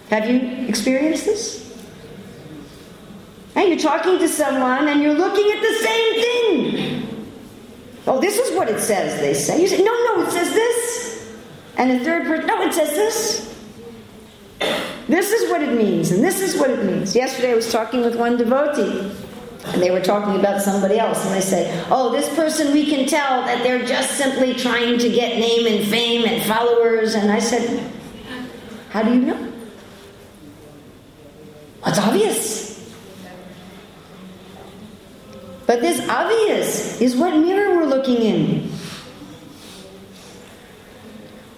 [0.10, 1.67] Have you experienced this?
[3.58, 7.34] And you're talking to someone and you're looking at the same thing.
[8.06, 9.60] Oh, this is what it says, they say.
[9.60, 11.36] You say, no, no, it says this.
[11.76, 13.44] And the third person, no, it says this.
[15.08, 17.16] This is what it means, and this is what it means.
[17.16, 19.12] Yesterday I was talking with one devotee,
[19.66, 23.08] and they were talking about somebody else, and they say, Oh, this person, we can
[23.08, 27.16] tell that they're just simply trying to get name and fame and followers.
[27.16, 27.92] And I said,
[28.90, 29.54] How do you know?
[31.88, 32.67] It's obvious.
[35.68, 38.72] But this obvious is what mirror we're looking in.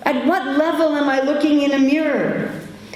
[0.01, 2.51] At what level am I looking in a mirror?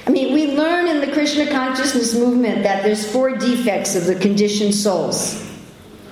[0.06, 4.16] I mean, we learn in the Krishna consciousness movement that there's four defects of the
[4.16, 5.40] conditioned souls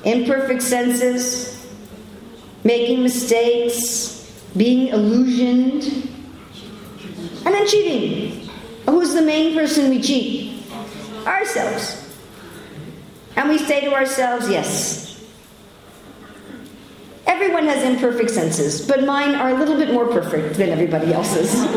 [0.05, 1.65] imperfect senses,
[2.65, 5.85] making mistakes, being illusioned,
[7.45, 8.49] and then cheating.
[8.89, 10.65] Who's the main person we cheat?
[11.25, 12.02] Ourselves.
[13.37, 15.03] And we say to ourselves, yes.
[17.27, 21.55] Everyone has imperfect senses, but mine are a little bit more perfect than everybody else's.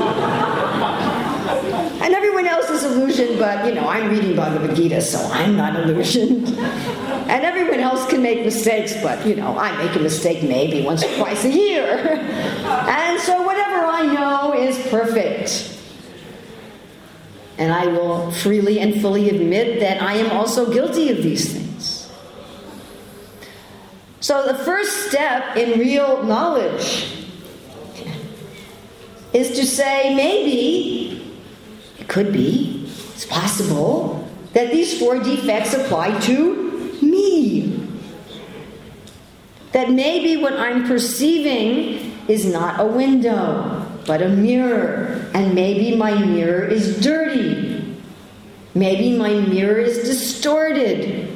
[2.02, 5.76] and everyone else is illusioned, but you know, I'm reading Bhagavad Gita, so I'm not
[5.76, 6.48] illusioned.
[7.30, 11.04] and everyone else can make mistakes, but you know, I make a mistake maybe once
[11.04, 11.88] or twice a year.
[11.90, 15.72] and so whatever I know is perfect.
[17.58, 22.12] And I will freely and fully admit that I am also guilty of these things.
[24.20, 27.14] So, the first step in real knowledge
[29.34, 31.36] is to say, maybe,
[32.00, 37.88] it could be, it's possible that these four defects apply to me.
[39.74, 45.30] That maybe what I'm perceiving is not a window, but a mirror.
[45.34, 47.98] And maybe my mirror is dirty.
[48.74, 51.30] Maybe my mirror is distorted.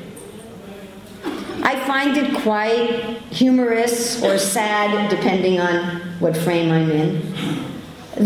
[1.61, 7.34] I find it quite humorous or sad, depending on what frame I'm in,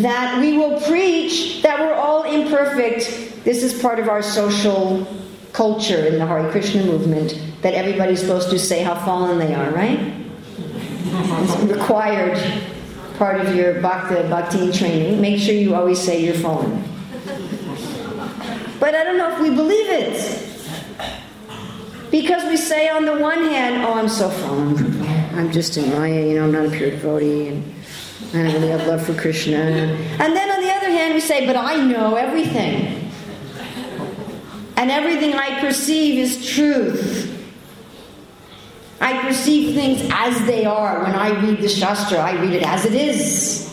[0.01, 3.43] that we will preach that we're all imperfect.
[3.43, 5.07] This is part of our social
[5.51, 9.71] culture in the Hare Krishna movement that everybody's supposed to say how fallen they are,
[9.71, 9.99] right?
[11.05, 12.37] It's required
[13.17, 15.21] part of your bhakti, bhakti training.
[15.21, 16.83] Make sure you always say you're fallen.
[18.79, 20.49] But I don't know if we believe it.
[22.11, 25.01] Because we say on the one hand, oh, I'm so fallen.
[25.35, 27.63] I'm just in Maya, you know, I'm not a pure devotee, and
[28.33, 29.57] I don't really have love for Krishna.
[29.57, 33.11] And then on the other hand, we say, but I know everything.
[34.77, 37.32] And everything I perceive is truth.
[39.03, 41.03] I perceive things as they are.
[41.03, 43.69] When I read the Shastra, I read it as it is.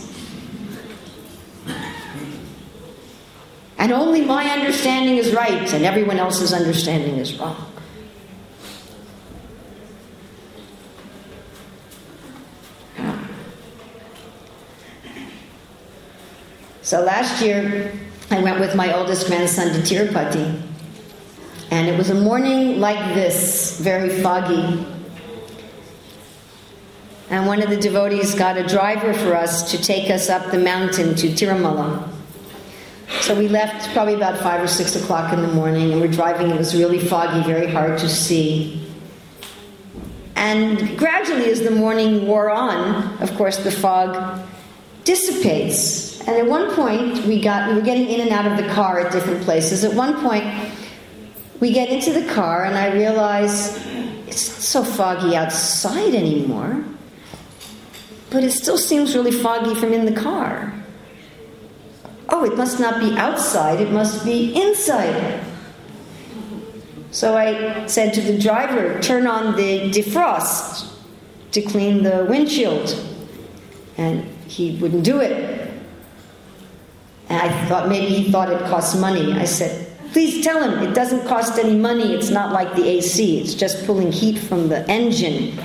[3.78, 7.64] And only my understanding is right, and everyone else's understanding is wrong.
[16.82, 17.92] So last year,
[18.32, 20.60] I went with my oldest grandson to Tirupati.
[21.70, 24.89] And it was a morning like this, very foggy.
[27.30, 30.58] And one of the devotees got a driver for us to take us up the
[30.58, 32.08] mountain to Tirumala.
[33.20, 36.50] So we left probably about five or six o'clock in the morning, and we're driving.
[36.50, 38.84] It was really foggy, very hard to see.
[40.34, 44.40] And gradually, as the morning wore on, of course, the fog
[45.04, 46.20] dissipates.
[46.22, 49.00] And at one point, we got we were getting in and out of the car
[49.00, 49.84] at different places.
[49.84, 50.44] At one point,
[51.60, 53.76] we get into the car, and I realize
[54.26, 56.84] it's not so foggy outside anymore,
[58.30, 60.72] but it still seems really foggy from in the car.
[62.28, 65.44] Oh, it must not be outside, it must be inside.
[67.10, 70.92] So I said to the driver, turn on the defrost
[71.50, 72.94] to clean the windshield.
[73.96, 75.72] And he wouldn't do it.
[77.28, 79.32] And I thought maybe he thought it cost money.
[79.32, 82.14] I said, please tell him it doesn't cost any money.
[82.14, 85.58] It's not like the AC, it's just pulling heat from the engine.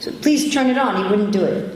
[0.00, 1.02] So please turn it on.
[1.02, 1.73] He wouldn't do it.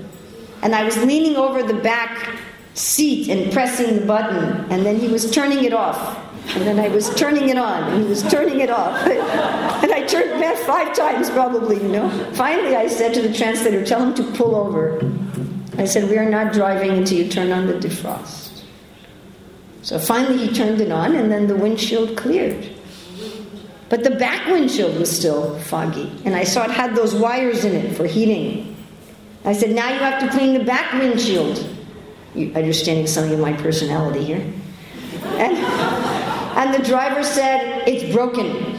[0.63, 2.39] And I was leaning over the back
[2.75, 6.25] seat and pressing the button, and then he was turning it off.
[6.55, 9.07] And then I was turning it on, and he was turning it off.
[9.83, 12.09] and I turned back five times, probably, you know.
[12.35, 15.01] Finally, I said to the translator, Tell him to pull over.
[15.77, 18.49] I said, We are not driving until you turn on the defrost.
[19.83, 22.69] So finally he turned it on and then the windshield cleared.
[23.89, 26.13] But the back windshield was still foggy.
[26.27, 28.77] And I saw it had those wires in it for heating.
[29.49, 31.67] I said, now you have to clean the back windshield.
[32.35, 34.45] You understanding something of my personality here?
[35.25, 38.77] And, and the driver said, it's broken.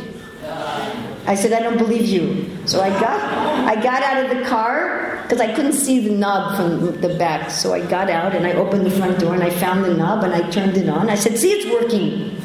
[1.25, 2.55] I said, I don't believe you.
[2.67, 3.19] So I got,
[3.67, 7.49] I got out of the car because I couldn't see the knob from the back.
[7.49, 10.23] So I got out and I opened the front door and I found the knob
[10.23, 11.09] and I turned it on.
[11.09, 12.39] I said, see, it's working.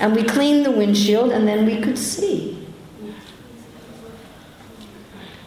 [0.00, 2.53] and we cleaned the windshield and then we could see.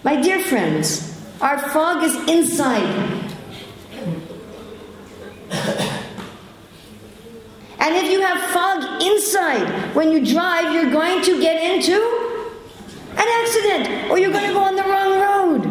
[0.07, 3.29] My dear friends, our fog is inside.
[7.77, 11.97] And if you have fog inside, when you drive, you're going to get into
[13.17, 15.65] an accident or you're going to go on the wrong road.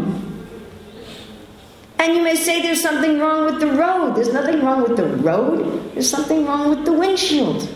[1.99, 4.17] And you may say there's something wrong with the road.
[4.17, 7.75] There's nothing wrong with the road, there's something wrong with the windshield.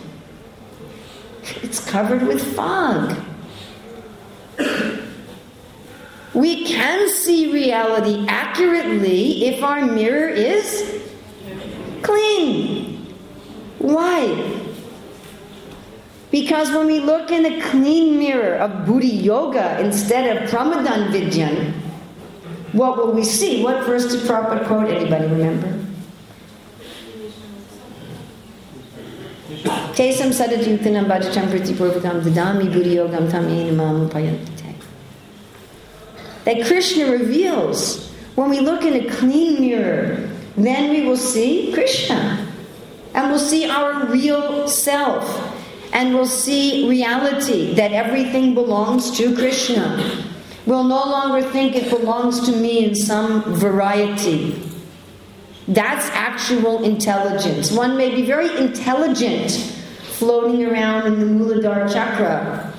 [1.62, 3.16] It's covered with fog.
[6.34, 11.02] We can see reality accurately if our mirror is
[12.02, 13.14] clean.
[13.78, 14.58] Why?
[16.30, 21.72] Because when we look in the clean mirror of Buddhi Yoga instead of Pramadhan Vidyan,
[22.72, 23.64] what will we see?
[23.64, 24.88] What verse did Prabhupada quote?
[24.88, 25.80] Anybody remember?
[29.98, 34.59] Tesam sadadyutanam bhajacham pritipurvakam dadami buddhi yogam tam upayante.
[36.44, 42.46] That Krishna reveals when we look in a clean mirror, then we will see Krishna.
[43.14, 45.56] And we'll see our real self.
[45.92, 50.24] And we'll see reality that everything belongs to Krishna.
[50.66, 54.62] We'll no longer think it belongs to me in some variety.
[55.66, 57.72] That's actual intelligence.
[57.72, 59.50] One may be very intelligent
[60.02, 62.69] floating around in the Muladhara chakra,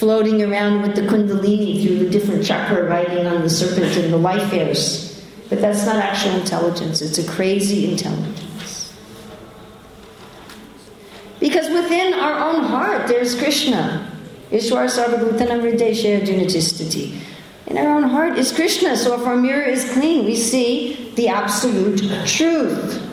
[0.00, 4.16] floating around with the Kundalini through the different chakra riding on the serpent and the
[4.16, 5.22] life airs.
[5.50, 8.96] But that's not actual intelligence, it's a crazy intelligence.
[11.38, 14.10] Because within our own heart there's Krishna.
[14.50, 17.20] Ishwar Sarvabhutanam Hrideshaya Junatistiti.
[17.66, 21.28] In our own heart is Krishna, so if our mirror is clean, we see the
[21.28, 23.09] absolute truth.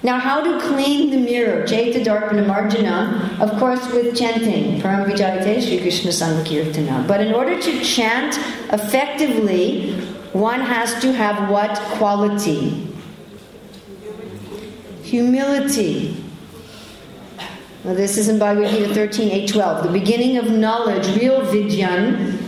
[0.00, 1.64] Now, how to clean the mirror?
[1.64, 4.80] Chaita Darpana Marjana, of course, with chanting.
[4.80, 7.06] Param Vijayate Sri Krishna Sankirtana.
[7.08, 8.36] But in order to chant
[8.72, 9.94] effectively,
[10.32, 12.94] one has to have what quality?
[15.02, 16.16] Humility.
[17.82, 19.82] Well, this is in Bhagavad Gita 13, 8, 12.
[19.84, 22.38] The beginning of knowledge, real vidyan,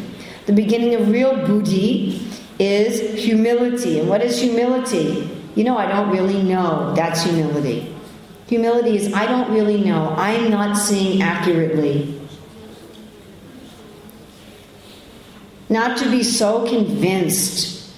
[0.47, 2.23] the beginning of real buddhi,
[2.61, 3.99] is humility.
[3.99, 5.40] And what is humility?
[5.61, 6.95] You know, I don't really know.
[6.95, 7.95] That's humility.
[8.49, 10.15] Humility is I don't really know.
[10.17, 12.19] I'm not seeing accurately.
[15.69, 17.93] Not to be so convinced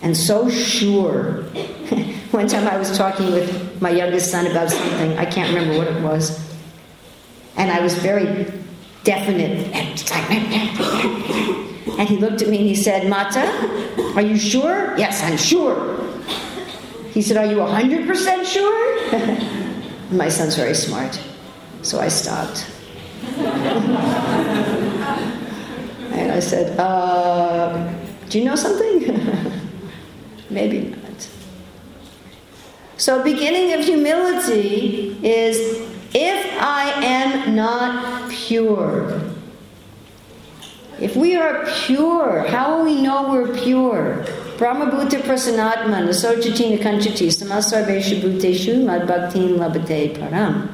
[0.00, 1.42] and so sure.
[2.30, 5.88] One time I was talking with my youngest son about something, I can't remember what
[5.88, 6.40] it was.
[7.58, 8.50] And I was very
[9.04, 9.68] definite.
[11.98, 13.44] And he looked at me and he said, Mata,
[14.16, 14.96] are you sure?
[14.96, 16.11] Yes, I'm sure.
[17.12, 19.12] He said, Are you 100% sure?
[20.10, 21.20] my son's very smart.
[21.82, 22.66] So I stopped.
[26.12, 27.92] and I said, uh,
[28.30, 29.20] Do you know something?
[30.50, 31.28] Maybe not.
[32.96, 35.80] So, beginning of humility is
[36.14, 39.20] if I am not pure.
[41.00, 44.24] If we are pure, how will we know we're pure?
[44.58, 50.68] Brahmabhuta prasanatman, asojati nakanchati, samasarveshu bhuteshu madbhaktin labate param.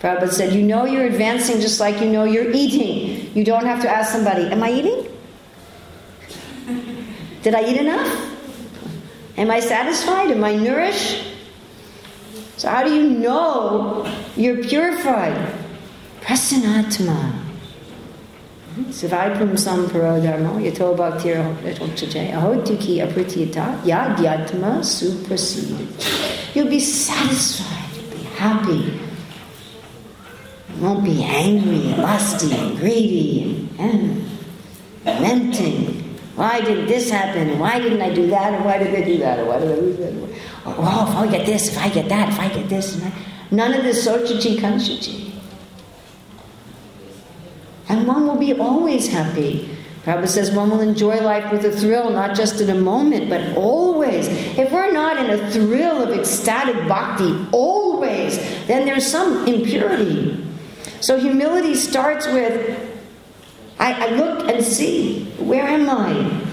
[0.00, 3.34] Prabhupada said, You know you're advancing just like you know you're eating.
[3.34, 5.06] You don't have to ask somebody, Am I eating?
[7.42, 8.34] Did I eat enough?
[9.36, 10.30] Am I satisfied?
[10.30, 11.24] Am I nourished?
[12.56, 14.04] So, how do you know
[14.36, 15.54] you're purified?
[16.20, 17.47] Prasanatma.
[18.86, 21.42] Sivai samparo dharma yato bhaktir
[22.32, 26.54] ahotuki apritiyata yadyatma suprasid.
[26.54, 29.00] You'll be satisfied, you'll be happy.
[30.76, 34.24] You won't be angry lusty and greedy and,
[35.04, 36.04] and lamenting.
[36.36, 37.58] Why did this happen?
[37.58, 38.54] Why didn't I do that?
[38.54, 39.40] And why did they do that?
[39.40, 40.14] Or why did I do that?
[40.66, 43.12] Oh, if I get this, if I get that, if I get this, and that.
[43.50, 45.27] None of this sochachi kanchachi.
[47.88, 49.68] And one will be always happy.
[50.04, 53.56] Prabhupada says one will enjoy life with a thrill, not just in a moment, but
[53.56, 54.28] always.
[54.56, 60.44] If we're not in a thrill of ecstatic bhakti, always, then there's some impurity.
[61.00, 62.88] So humility starts with
[63.78, 66.47] I, I look and see, where am I?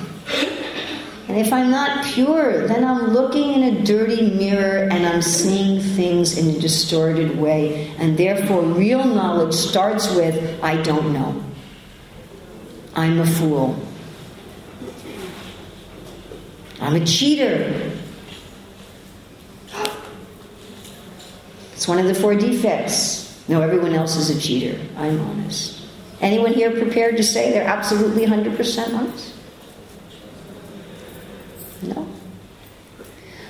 [1.36, 5.82] And if I'm not pure, then I'm looking in a dirty mirror and I'm seeing
[5.82, 7.94] things in a distorted way.
[7.98, 11.44] And therefore, real knowledge starts with I don't know.
[12.96, 13.78] I'm a fool.
[16.80, 17.92] I'm a cheater.
[21.74, 23.44] It's one of the four defects.
[23.50, 24.80] No, everyone else is a cheater.
[24.96, 25.86] I'm honest.
[26.22, 29.35] Anyone here prepared to say they're absolutely 100% honest?
[31.88, 32.08] No.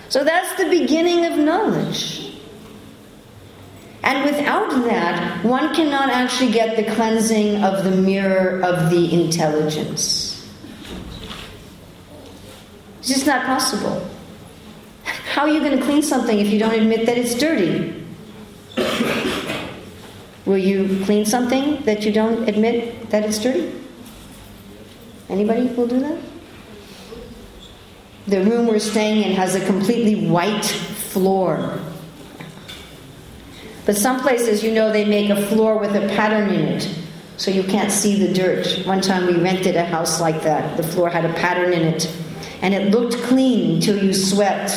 [0.09, 2.25] So that's the beginning of knowledge.
[4.03, 10.47] And without that, one cannot actually get the cleansing of the mirror of the intelligence.
[12.99, 14.07] It's just not possible.
[15.03, 18.05] How are you going to clean something if you don't admit that it's dirty?
[20.45, 23.73] Will you clean something that you don't admit that it's dirty?
[25.29, 26.19] Anybody will do that?
[28.27, 31.79] The room we're staying in has a completely white floor.
[33.85, 36.89] But some places, you know, they make a floor with a pattern in it,
[37.37, 38.81] so you can't see the dirt.
[38.87, 40.75] One time we rented a house like that.
[40.75, 42.11] The floor had a pattern in it,
[42.63, 44.71] and it looked clean until you swept.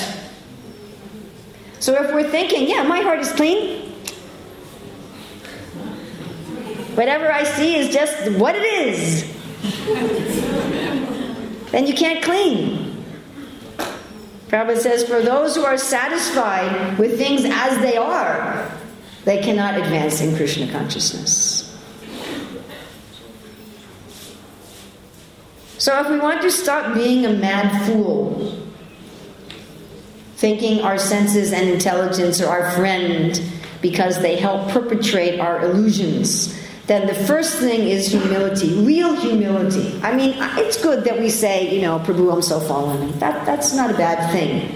[1.81, 3.93] So if we're thinking, yeah, my heart is clean,
[6.97, 9.25] whatever I see is just what it is,
[11.71, 12.88] then you can't clean.
[14.49, 18.73] Prabhupada says, for those who are satisfied with things as they are,
[19.25, 21.65] they cannot advance in Krishna consciousness.
[25.77, 28.59] So if we want to stop being a mad fool,
[30.37, 33.41] thinking our senses and intelligence are our friend
[33.83, 36.58] because they help perpetrate our illusions,
[36.89, 40.01] then the first thing is humility, real humility.
[40.03, 43.17] I mean, it's good that we say, you know, Prabhu, I'm so fallen.
[43.19, 44.75] That, that's not a bad thing.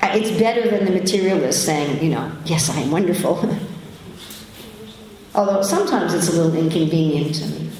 [0.00, 3.36] Uh, it's better than the materialist saying, you know, yes, I am wonderful.
[5.34, 7.70] Although sometimes it's a little inconvenient to me.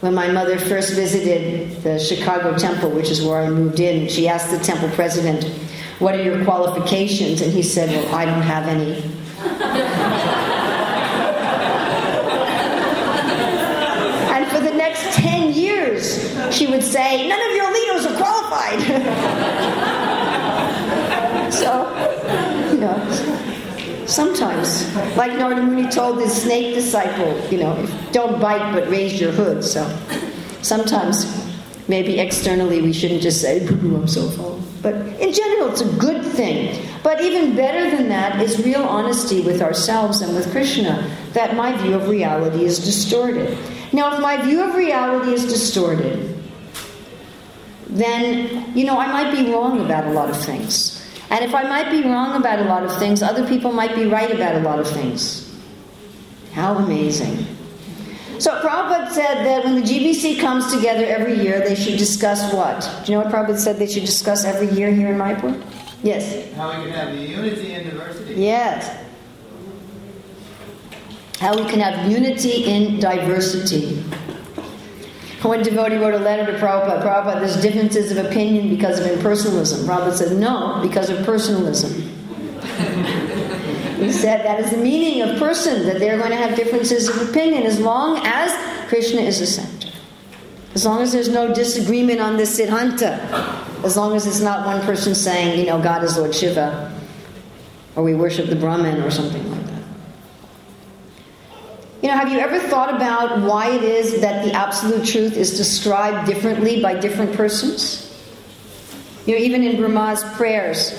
[0.00, 4.28] When my mother first visited the Chicago temple, which is where I moved in, she
[4.28, 5.44] asked the temple president,
[5.98, 7.40] What are your qualifications?
[7.40, 9.00] And he said, Well, I don't have any.
[14.32, 15.52] and for the next 10
[16.52, 18.80] she would say, None of your leaders are qualified.
[21.52, 21.86] so,
[22.72, 23.42] you know.
[24.06, 29.30] Sometimes, like Narada Muni told his snake disciple, you know, don't bite but raise your
[29.30, 29.64] hood.
[29.64, 29.86] So
[30.60, 31.24] sometimes,
[31.88, 34.60] maybe externally, we shouldn't just say, I'm so full.
[34.82, 36.84] But in general, it's a good thing.
[37.04, 41.76] But even better than that is real honesty with ourselves and with Krishna, that my
[41.76, 43.56] view of reality is distorted.
[43.92, 46.42] Now, if my view of reality is distorted,
[47.88, 50.98] then, you know, I might be wrong about a lot of things.
[51.30, 54.06] And if I might be wrong about a lot of things, other people might be
[54.06, 55.54] right about a lot of things.
[56.52, 57.46] How amazing.
[58.38, 62.80] So Prabhupada said that when the GBC comes together every year, they should discuss what?
[63.04, 65.62] Do you know what Prabhupada said they should discuss every year here in Mayapur?
[66.02, 66.52] Yes.
[66.54, 68.34] How we can have the unity and diversity.
[68.34, 69.04] Yes.
[71.42, 73.96] How we can have unity in diversity.
[75.42, 77.02] One devotee wrote a letter to Prabhupada.
[77.02, 79.84] Prabhupada, there's differences of opinion because of impersonalism.
[79.84, 82.00] Prabhupada said, no, because of personalism.
[83.96, 87.28] he said that is the meaning of person, that they're going to have differences of
[87.28, 89.88] opinion as long as Krishna is the center.
[90.76, 93.18] As long as there's no disagreement on the Siddhanta.
[93.84, 96.96] As long as it's not one person saying, you know, God is Lord Shiva,
[97.96, 99.51] or we worship the Brahman, or something.
[102.02, 105.56] You know, have you ever thought about why it is that the absolute truth is
[105.56, 108.08] described differently by different persons?
[109.24, 110.90] You know, even in Brahma's prayers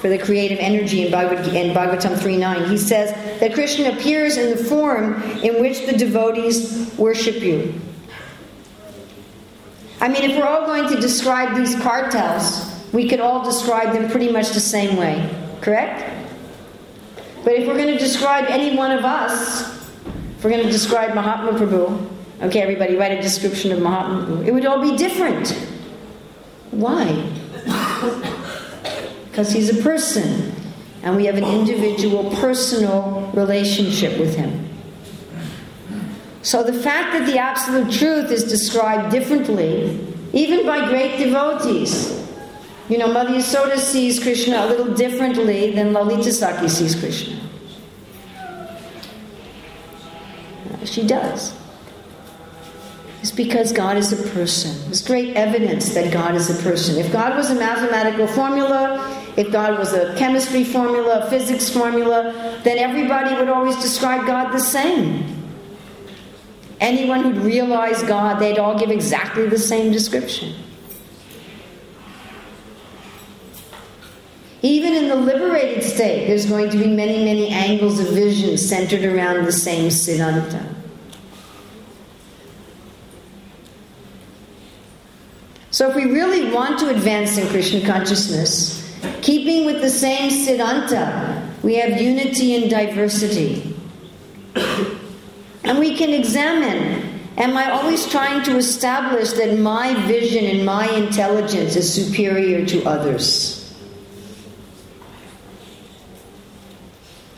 [0.00, 4.56] for the creative energy in, Bhagavad, in Bhagavatam 3.9, he says that Krishna appears in
[4.56, 7.78] the form in which the devotees worship you.
[10.00, 14.10] I mean, if we're all going to describe these cartels, we could all describe them
[14.10, 15.30] pretty much the same way,
[15.60, 16.10] correct?
[17.44, 19.81] But if we're going to describe any one of us,
[20.42, 22.04] if we're going to describe Mahatma Prabhu,
[22.42, 24.44] okay, everybody, write a description of Mahatma Prabhu.
[24.44, 25.50] It would all be different.
[26.72, 27.30] Why?
[29.30, 30.52] Because he's a person,
[31.04, 34.68] and we have an individual, personal relationship with him.
[36.42, 42.28] So the fact that the absolute truth is described differently, even by great devotees,
[42.90, 47.40] you know, Mother Yasoda sees Krishna a little differently than Lalita Sakhi sees Krishna.
[50.84, 51.54] She does.
[53.20, 54.76] It's because God is a person.
[54.86, 56.96] There's great evidence that God is a person.
[56.96, 62.60] If God was a mathematical formula, if God was a chemistry formula, a physics formula,
[62.64, 65.24] then everybody would always describe God the same.
[66.80, 70.54] Anyone who'd realize God, they'd all give exactly the same description.
[74.62, 79.04] Even in the liberated state, there's going to be many, many angles of vision centered
[79.04, 80.64] around the same Siddhanta.
[85.72, 88.78] So, if we really want to advance in Krishna consciousness,
[89.20, 93.74] keeping with the same Siddhanta, we have unity and diversity.
[95.64, 100.86] and we can examine Am I always trying to establish that my vision and my
[100.90, 103.61] intelligence is superior to others?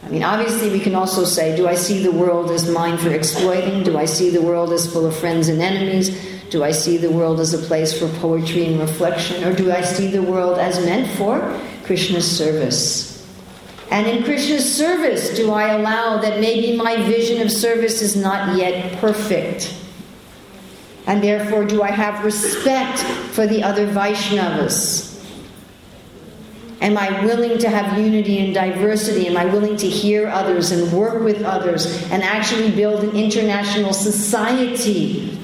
[0.04, 3.10] I mean, obviously, we can also say, do I see the world as mine for
[3.10, 3.82] exploiting?
[3.84, 6.10] Do I see the world as full of friends and enemies?
[6.50, 9.42] Do I see the world as a place for poetry and reflection?
[9.44, 13.26] Or do I see the world as meant for Krishna's service?
[13.90, 18.58] And in Krishna's service, do I allow that maybe my vision of service is not
[18.58, 19.74] yet perfect?
[21.06, 25.13] And therefore, do I have respect for the other Vaishnavas?
[26.80, 29.26] Am I willing to have unity and diversity?
[29.28, 33.92] Am I willing to hear others and work with others and actually build an international
[33.92, 35.38] society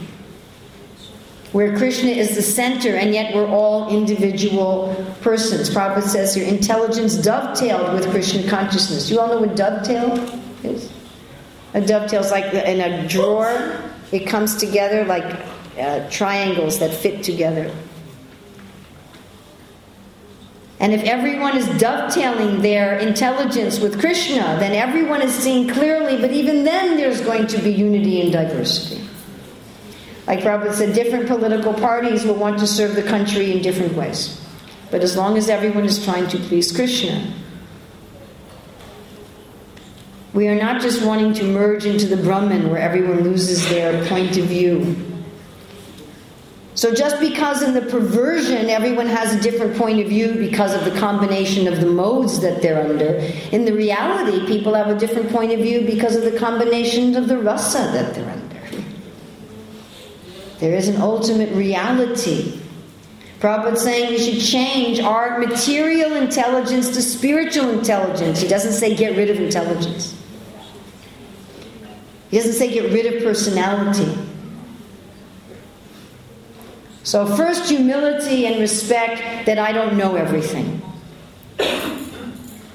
[1.53, 5.71] where Krishna is the center and yet we're all individual persons?
[5.71, 9.11] Prabhupada says here intelligence dovetailed with Krishna consciousness.
[9.11, 10.19] You all know what dovetail
[10.65, 10.93] is?
[11.75, 13.81] A dovetail is like in a drawer,
[14.13, 15.25] it comes together like
[15.79, 17.73] uh, triangles that fit together.
[20.81, 26.33] And if everyone is dovetailing their intelligence with Krishna, then everyone is seeing clearly, but
[26.33, 29.07] even then there's going to be unity and diversity.
[30.27, 34.41] Like Robert said, different political parties will want to serve the country in different ways.
[34.91, 37.31] But as long as everyone is trying to please Krishna,
[40.33, 44.39] we are not just wanting to merge into the Brahman where everyone loses their point
[44.39, 45.10] of view.
[46.81, 50.91] So, just because in the perversion everyone has a different point of view because of
[50.91, 53.17] the combination of the modes that they're under,
[53.53, 57.29] in the reality, people have a different point of view because of the combination of
[57.29, 58.83] the rasa that they're under.
[60.61, 62.59] There is an ultimate reality.
[63.41, 68.41] Prabhupada saying we should change our material intelligence to spiritual intelligence.
[68.41, 70.19] He doesn't say get rid of intelligence.
[72.31, 74.30] He doesn't say get rid of personality.
[77.03, 80.83] So, first, humility and respect that I don't know everything.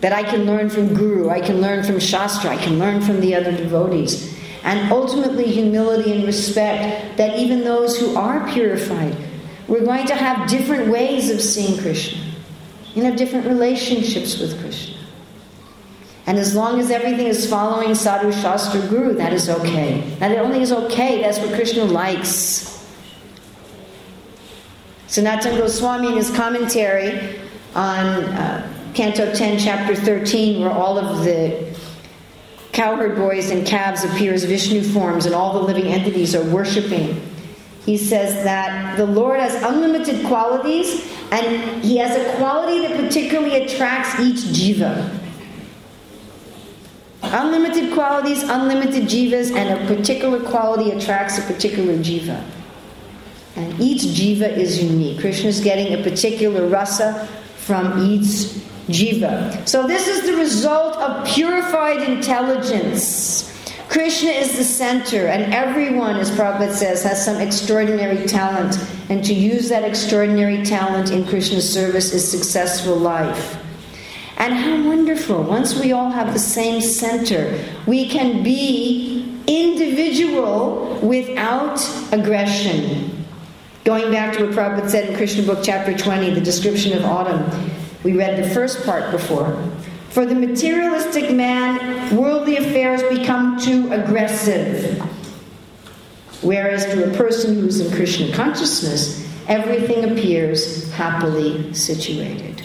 [0.01, 3.21] That I can learn from Guru, I can learn from Shastra, I can learn from
[3.21, 4.35] the other devotees.
[4.63, 9.15] And ultimately, humility and respect that even those who are purified,
[9.67, 12.21] we're going to have different ways of seeing Krishna,
[12.93, 14.95] you know, different relationships with Krishna.
[16.27, 20.17] And as long as everything is following Sadhu Shastra Guru, that is okay.
[20.19, 22.74] Not only is okay, that's what Krishna likes.
[25.15, 27.39] Sanatana Goswami, in his commentary
[27.73, 31.73] on uh, Canto 10, Chapter 13, where all of the
[32.73, 37.21] cowherd boys and calves appear as Vishnu forms and all the living entities are worshiping,
[37.85, 43.63] he says that the Lord has unlimited qualities and he has a quality that particularly
[43.63, 45.17] attracts each jiva.
[47.23, 52.43] Unlimited qualities, unlimited jivas, and a particular quality attracts a particular jiva.
[53.55, 55.19] And each jiva is unique.
[55.19, 57.25] Krishna is getting a particular rasa
[57.57, 58.51] from each
[58.89, 59.67] jiva.
[59.67, 63.51] So, this is the result of purified intelligence.
[63.87, 68.77] Krishna is the center, and everyone, as Prabhupada says, has some extraordinary talent.
[69.09, 73.57] And to use that extraordinary talent in Krishna's service is successful life.
[74.37, 75.43] And how wonderful.
[75.43, 81.79] Once we all have the same center, we can be individual without
[82.11, 83.14] aggression.
[83.85, 87.47] Going back to what Prabhupada said in Krishna Book, Chapter 20, the description of autumn,
[88.03, 89.55] we read the first part before.
[90.09, 94.99] For the materialistic man, worldly affairs become too aggressive.
[96.41, 102.63] Whereas to a person who's in Krishna consciousness, everything appears happily situated.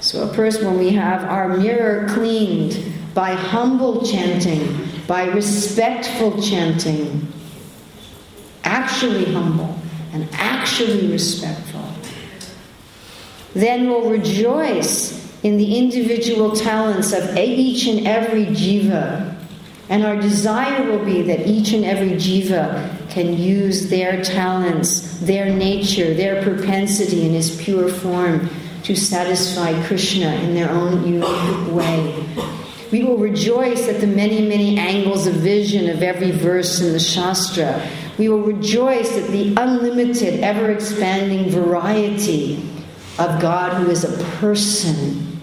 [0.00, 2.82] So, a person, when we have our mirror cleaned
[3.12, 7.30] by humble chanting, by respectful chanting,
[8.64, 9.78] actually humble
[10.12, 11.88] and actually respectful,
[13.54, 19.36] then we'll rejoice in the individual talents of each and every jiva.
[19.88, 25.50] And our desire will be that each and every jiva can use their talents, their
[25.50, 28.48] nature, their propensity in his pure form
[28.84, 32.26] to satisfy Krishna in their own unique way.
[32.90, 37.00] We will rejoice at the many, many angles of vision of every verse in the
[37.00, 37.86] Shastra.
[38.18, 42.62] We will rejoice at the unlimited, ever expanding variety
[43.18, 45.40] of God who is a person.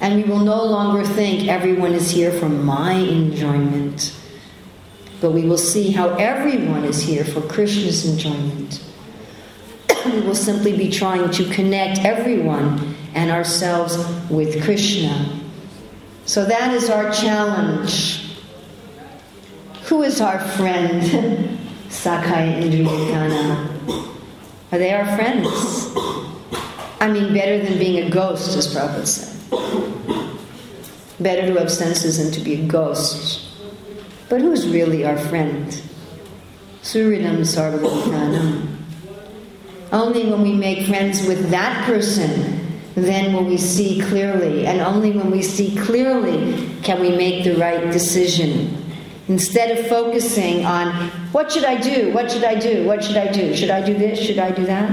[0.00, 4.14] And we will no longer think everyone is here for my enjoyment,
[5.20, 8.82] but we will see how everyone is here for Krishna's enjoyment
[10.12, 13.96] we will simply be trying to connect everyone and ourselves
[14.30, 15.40] with Krishna.
[16.26, 18.25] So that is our challenge.
[19.86, 21.02] Who is our friend?
[21.88, 24.08] Sakai Indriyakana.
[24.72, 25.48] Are they our friends?
[27.00, 29.32] I mean, better than being a ghost, as Prabhupada said.
[31.20, 33.48] Better to have senses than to be a ghost.
[34.28, 35.68] But who's really our friend?
[36.82, 38.66] Suridam Sarvalokanam.
[39.92, 42.66] Only when we make friends with that person
[42.96, 44.66] then will we see clearly.
[44.66, 48.85] And only when we see clearly can we make the right decision.
[49.28, 52.12] Instead of focusing on what should I do?
[52.12, 52.86] What should I do?
[52.86, 53.54] What should I do?
[53.56, 54.20] Should I do this?
[54.20, 54.90] Should I do that?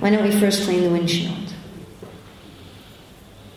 [0.00, 1.52] Why don't we first clean the windshield?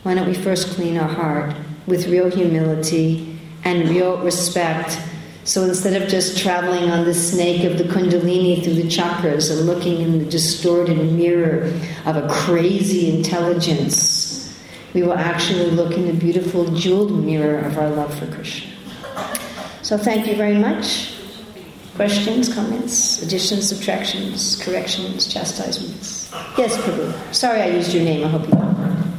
[0.03, 1.55] Why don't we first clean our heart
[1.88, 4.99] with real humility and real respect
[5.47, 9.66] so instead of just traveling on the snake of the Kundalini through the chakras and
[9.66, 11.72] looking in the distorted mirror
[12.05, 14.53] of a crazy intelligence,
[14.93, 18.66] we will actually look in the beautiful jeweled mirror of our love for Krishna.
[19.88, 21.14] So thank you very much.
[21.96, 26.30] Questions, comments, additions, subtractions, corrections, chastisements?
[26.58, 27.34] Yes, Prabhu.
[27.34, 28.26] Sorry I used your name.
[28.26, 29.18] I hope you don't mind.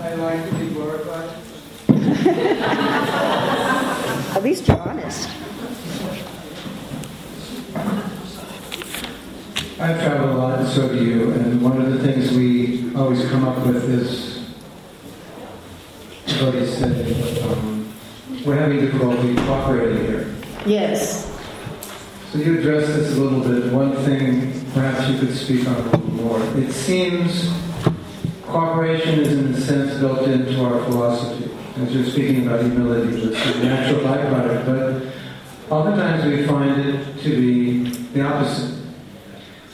[0.00, 1.28] I like to be glorified.
[4.36, 5.28] At least you're honest.
[9.78, 11.32] I've traveled a lot, and so do you.
[11.32, 14.38] And one of the things we always come up with is
[16.40, 17.55] what he said.
[18.46, 20.32] We're having difficulty cooperating here.
[20.64, 21.36] Yes.
[22.30, 23.72] So you addressed this a little bit.
[23.72, 26.40] One thing, perhaps you could speak on a little more.
[26.56, 27.50] It seems
[28.44, 31.50] cooperation is, in a sense, built into our philosophy.
[31.78, 34.64] As you're speaking about humility, it's a natural byproduct.
[35.68, 38.80] But oftentimes we find it to be the opposite.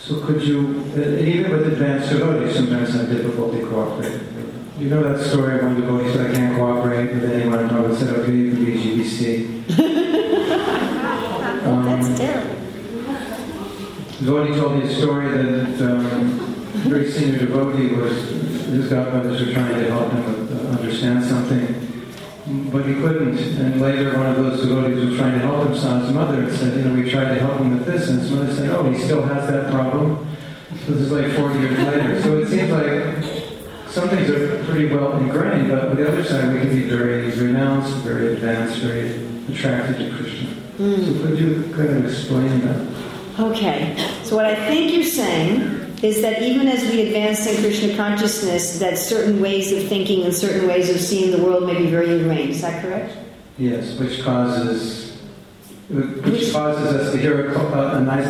[0.01, 4.42] So could you, uh, even with advanced devotees, sometimes have difficulty cooperating.
[4.83, 8.17] You know that story of one devotee said, I can't cooperate with anyone, and said,
[8.17, 9.79] okay, you can be GBC.
[11.65, 12.57] um, That's terrible.
[14.19, 19.53] Devotee told me a story that um, a very senior devotee was, his godmothers were
[19.53, 22.11] trying to help him uh, understand something,
[22.73, 23.39] but he couldn't.
[23.39, 26.53] And later, one of those devotees was trying to help him, saw his mother, and
[26.53, 28.91] said, you know, we tried to help him with this, and his mother said, oh,
[28.91, 30.27] he still has that problem.
[30.73, 32.21] This is like 40 years later.
[32.21, 33.42] So it seems like
[33.93, 37.31] some things are pretty well ingrained, but on the other side, we can be very
[37.33, 39.23] renounced, very advanced, very
[39.53, 40.49] attracted to Krishna.
[40.79, 41.05] Hmm.
[41.05, 42.87] So could you kind of explain that?
[43.39, 43.95] Okay.
[44.25, 48.79] So what I think you're saying is that even as we advance in Krishna consciousness,
[48.79, 52.19] that certain ways of thinking and certain ways of seeing the world may be very
[52.19, 52.51] ingrained.
[52.51, 53.15] Is that correct?
[53.59, 55.21] Yes, which causes
[55.91, 58.25] which causes us to hear a, a nice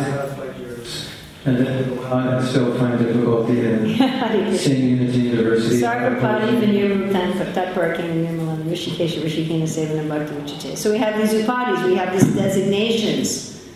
[1.45, 3.97] and then and still find difficulty in
[4.57, 5.81] seeing unity diversity.
[5.81, 10.77] Sarvapati Vinir Tatparking Nirmalan Rishikesha Rishikena Sevana Bhakti Vichite.
[10.77, 13.67] So we have these upadis, we have these designations.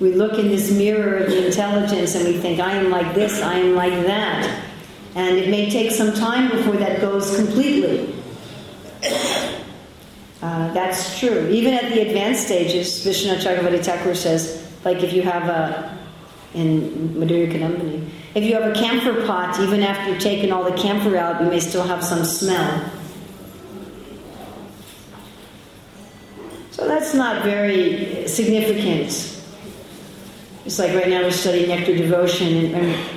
[0.00, 3.42] We look in this mirror of the intelligence and we think, I am like this,
[3.42, 4.64] I am like that.
[5.14, 8.14] And it may take some time before that goes completely.
[10.42, 11.48] Uh, that's true.
[11.48, 15.96] Even at the advanced stages, Vishwanath Chakravarti Thakur says, like if you have a,
[16.54, 20.76] in Madhurya Kadambini, if you have a camphor pot, even after you've taken all the
[20.76, 22.90] camphor out, you may still have some smell.
[26.70, 29.08] So that's not very significant.
[30.66, 33.16] It's like right now we're studying nectar devotion, and,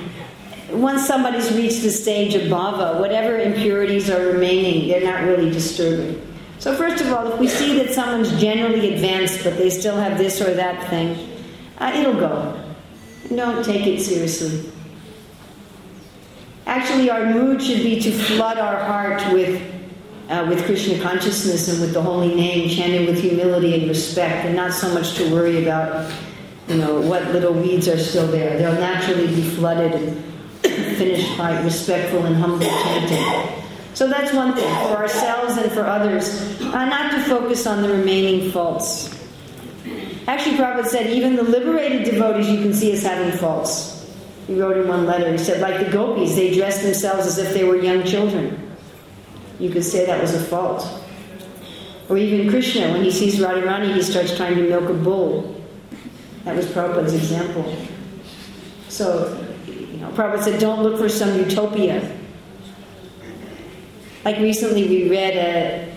[0.72, 6.26] once somebody's reached the stage of bhava, whatever impurities are remaining, they're not really disturbing.
[6.58, 10.18] So first of all, if we see that someone's generally advanced, but they still have
[10.18, 11.28] this or that thing,
[11.78, 12.69] uh, it'll go.
[13.34, 14.72] Don't take it seriously.
[16.66, 19.62] Actually, our mood should be to flood our heart with,
[20.28, 24.56] uh, with Krishna consciousness and with the holy name, chanted with humility and respect, and
[24.56, 26.12] not so much to worry about,
[26.66, 28.58] you know, what little weeds are still there.
[28.58, 30.24] They'll naturally be flooded and
[30.96, 33.64] finished by respectful and humble chanting.
[33.94, 37.90] So that's one thing for ourselves and for others, uh, not to focus on the
[37.90, 39.19] remaining faults.
[40.26, 43.96] Actually, Prabhupada said even the liberated devotees you can see as having faults.
[44.46, 47.54] He wrote in one letter, he said, like the gopis, they dress themselves as if
[47.54, 48.74] they were young children.
[49.58, 50.88] You could say that was a fault.
[52.08, 55.62] Or even Krishna, when he sees Radharani, he starts trying to milk a bull.
[56.44, 57.76] That was Prabhupada's example.
[58.88, 62.16] So, you know, Prabhupada said, don't look for some utopia.
[64.24, 65.94] Like recently, we read a,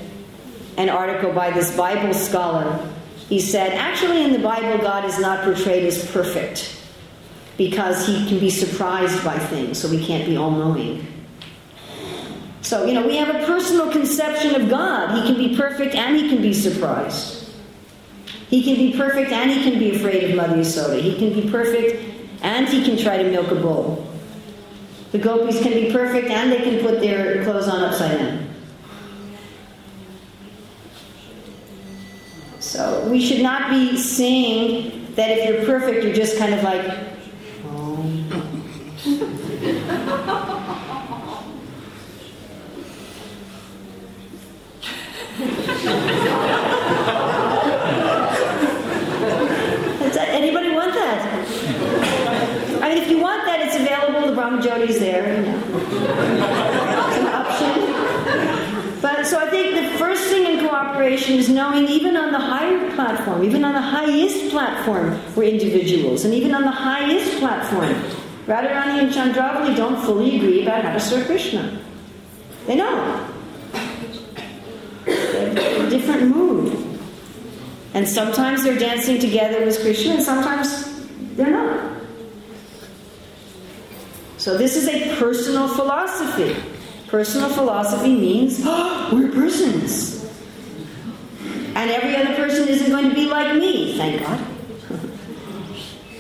[0.78, 2.93] an article by this Bible scholar.
[3.34, 6.80] He said, actually, in the Bible, God is not portrayed as perfect
[7.58, 11.08] because he can be surprised by things, so we can't be all knowing.
[12.62, 15.18] So, you know, we have a personal conception of God.
[15.18, 17.50] He can be perfect and he can be surprised.
[18.52, 21.02] He can be perfect and he can be afraid of Mother Yasoda.
[21.02, 22.04] He can be perfect
[22.44, 24.08] and he can try to milk a bull.
[25.12, 28.43] The gopis can be perfect and they can put their clothes on upside down.
[32.74, 36.84] So we should not be saying that if you're perfect, you're just kind of like,
[37.68, 38.02] oh.
[50.00, 51.46] Does anybody want that?
[52.82, 54.30] I mean, if you want that, it's available.
[54.30, 55.32] The Brahma Jyoti's there.
[55.32, 55.62] You know.
[57.08, 59.00] It's an option.
[59.00, 62.92] But so I think the first thing in cooperation is knowing even on the higher
[62.96, 66.26] platform, even on the highest platform, we're individuals.
[66.26, 67.94] And even on the highest platform,
[68.46, 71.80] Radharani and Chandravali don't fully agree about how to serve Krishna.
[72.68, 73.34] They don't.
[75.06, 77.00] They have a different mood.
[77.94, 82.02] And sometimes they're dancing together with Krishna, and sometimes they're not.
[84.38, 86.56] So this is a personal philosophy.
[87.08, 90.13] Personal philosophy means oh, we're persons.
[91.76, 94.40] And every other person isn't going to be like me, thank God.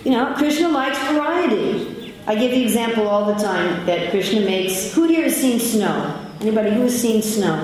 [0.04, 2.14] you know, Krishna likes variety.
[2.26, 4.93] I give the example all the time that Krishna makes.
[4.93, 6.20] Who here has seen snow?
[6.41, 7.56] Anybody who has seen snow?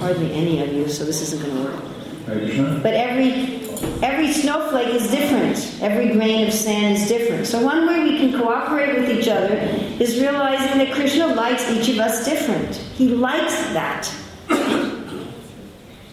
[0.00, 2.82] Hardly any of you, so this isn't going to work.
[2.82, 3.60] But every
[4.02, 5.82] every snowflake is different.
[5.82, 7.46] Every grain of sand is different.
[7.46, 9.54] So one way we can cooperate with each other
[10.00, 12.76] is realizing that Krishna likes each of us different.
[12.96, 14.10] He likes that.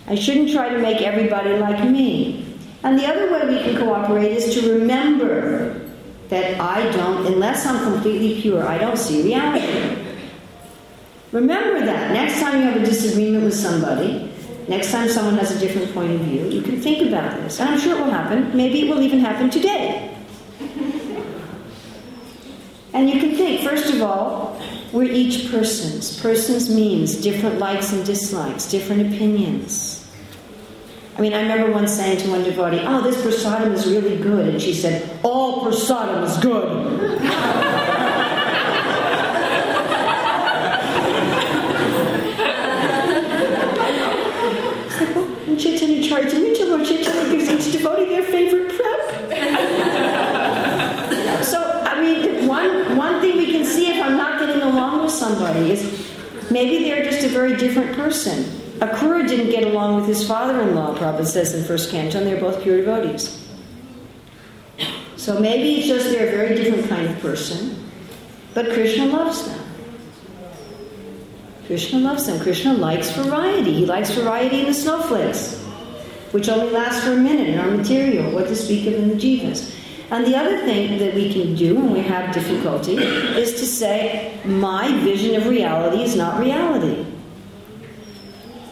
[0.10, 2.46] I shouldn't try to make everybody like me.
[2.84, 5.88] And the other way we can cooperate is to remember
[6.30, 9.96] that I don't, unless I'm completely pure, I don't see reality.
[11.32, 12.12] Remember that.
[12.12, 14.32] Next time you have a disagreement with somebody,
[14.68, 17.60] next time someone has a different point of view, you can think about this.
[17.60, 18.56] And I'm sure it will happen.
[18.58, 20.16] Maybe it will even happen today.
[22.94, 24.60] And you can think, first of all,
[24.92, 26.20] we're each persons.
[26.20, 29.99] Persons means different likes and dislikes, different opinions.
[31.20, 34.48] I mean, I remember once saying to one devotee, Oh, this prasadam is really good.
[34.48, 37.20] And she said, All prasadam is good.
[45.00, 49.02] Like, well, Chaitanya Charitamrita, Lord Chaitanya gives each devotee their favorite prep.
[51.44, 55.12] so, I mean, one, one thing we can see if I'm not getting along with
[55.12, 55.82] somebody is
[56.50, 58.59] maybe they're just a very different person.
[58.80, 62.78] Akrura didn't get along with his father-in-law, Prabhupada says in First Canto, they're both pure
[62.78, 63.46] devotees.
[65.18, 67.92] So maybe it's just they're a very different kind of person,
[68.54, 69.60] but Krishna loves them.
[71.66, 72.40] Krishna loves them.
[72.40, 73.74] Krishna likes variety.
[73.74, 75.62] He likes variety in the snowflakes,
[76.32, 79.16] which only lasts for a minute in our material, what to speak of in the
[79.16, 79.76] jivas.
[80.10, 84.40] And the other thing that we can do when we have difficulty is to say,
[84.46, 87.06] my vision of reality is not reality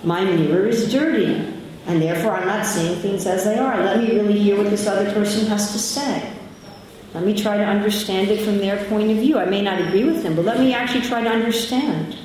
[0.08, 1.36] my mirror is dirty,
[1.86, 3.84] and therefore I'm not seeing things as they are.
[3.84, 6.32] Let me really hear what this other person has to say.
[7.14, 9.38] Let me try to understand it from their point of view.
[9.38, 12.16] I may not agree with them, but let me actually try to understand.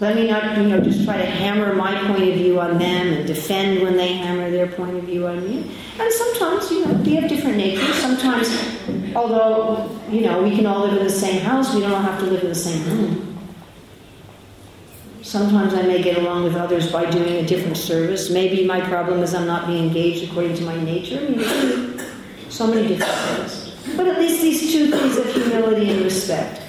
[0.00, 3.08] Let me not, you know, just try to hammer my point of view on them
[3.14, 5.68] and defend when they hammer their point of view on me.
[5.98, 7.94] And sometimes, you know, we have different natures.
[7.96, 8.48] Sometimes,
[9.16, 12.20] although, you know, we can all live in the same house, we don't all have
[12.20, 13.37] to live in the same room.
[15.28, 18.30] Sometimes I may get along with others by doing a different service.
[18.30, 21.20] Maybe my problem is I'm not being engaged according to my nature.
[22.48, 23.94] So many different things.
[23.94, 26.62] But at least these two things of humility and respect.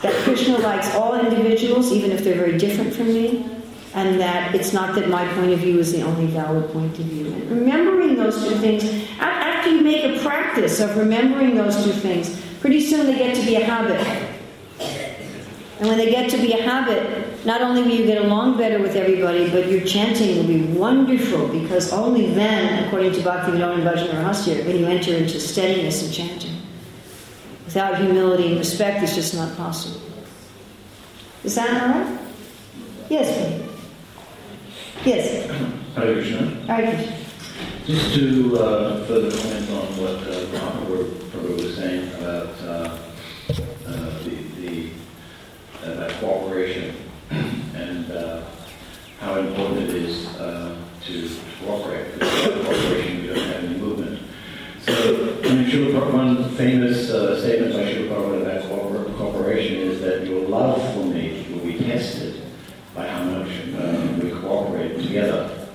[0.00, 3.46] That Krishna likes all individuals, even if they're very different from me,
[3.92, 7.04] and that it's not that my point of view is the only valid point of
[7.04, 7.26] view.
[7.26, 8.82] And remembering those two things,
[9.20, 13.44] after you make a practice of remembering those two things, pretty soon they get to
[13.44, 14.29] be a habit.
[15.80, 18.78] And when they get to be a habit, not only will you get along better
[18.80, 24.22] with everybody, but your chanting will be wonderful because only then, according to Bhaktivinoda Bhajana
[24.22, 26.56] Rahasya, when you enter into steadiness in chanting.
[27.64, 30.02] Without humility and respect, it's just not possible.
[31.44, 32.18] Is that all right?
[33.08, 35.06] Yes, please.
[35.06, 35.50] Yes.
[35.94, 36.46] Hare Krishna.
[36.66, 37.16] Hare Krishna.
[37.86, 42.98] Just to uh, further comment on what uh, Prabhupada was saying about uh,
[44.24, 44.90] the, the
[46.00, 46.96] about cooperation
[47.30, 48.42] and uh,
[49.20, 50.74] how important it is uh,
[51.04, 51.30] to
[51.60, 52.14] cooperate.
[52.14, 54.22] Because without cooperation, we don't have any movement.
[54.80, 60.26] So, I mean, Srila one famous uh, statement by Srila Prabhupada about cooperation is that
[60.26, 62.42] your love for me will be tested
[62.94, 65.68] by how much uh, we cooperate together.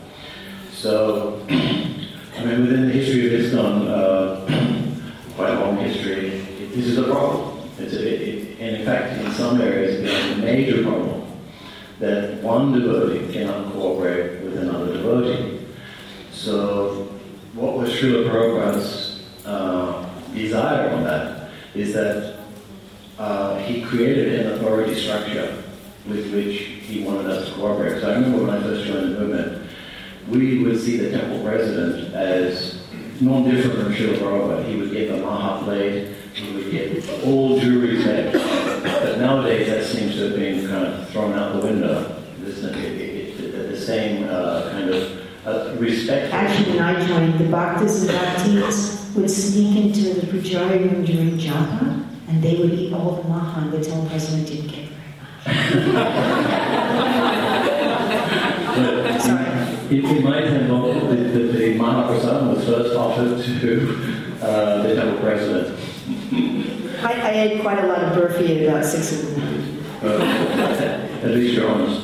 [0.71, 6.29] So, I mean, within the history of ISKCON, uh, quite a long history,
[6.73, 7.69] this is a problem.
[7.77, 11.23] It's a, it, and in fact, in some areas, it's a major problem
[11.99, 15.65] that one devotee cannot cooperate with another devotee.
[16.31, 17.07] So,
[17.53, 22.39] what was Srila Prabhupada's uh, desire on that is that
[23.17, 25.63] uh, he created an authority structure
[26.07, 28.01] with which he wanted us to cooperate.
[28.01, 29.69] So I remember when I first joined the movement,
[30.27, 32.84] we would see the temple president as
[33.21, 34.65] non different from Srila Prabhupada.
[34.67, 38.33] He would get the Maha plate, he would get all jewelry set.
[38.33, 42.21] But nowadays that seems to have been kind of thrown out the window.
[42.39, 46.33] There's no, it, it, it, the same uh, kind of uh, respect.
[46.33, 51.37] Actually, when I joined, the bhaktas and bhaktis would sneak into the pujari room during
[51.37, 53.71] japa, and they would eat all the mahan.
[53.71, 54.89] The temple president didn't get
[55.45, 56.15] very much.
[59.89, 65.19] You might have known that the, the Mahaprasad was first offered to uh, the temple
[65.19, 65.79] president.
[67.03, 69.83] I, I ate quite a lot of burfi at about six in the morning.
[71.23, 72.01] At least you're honest.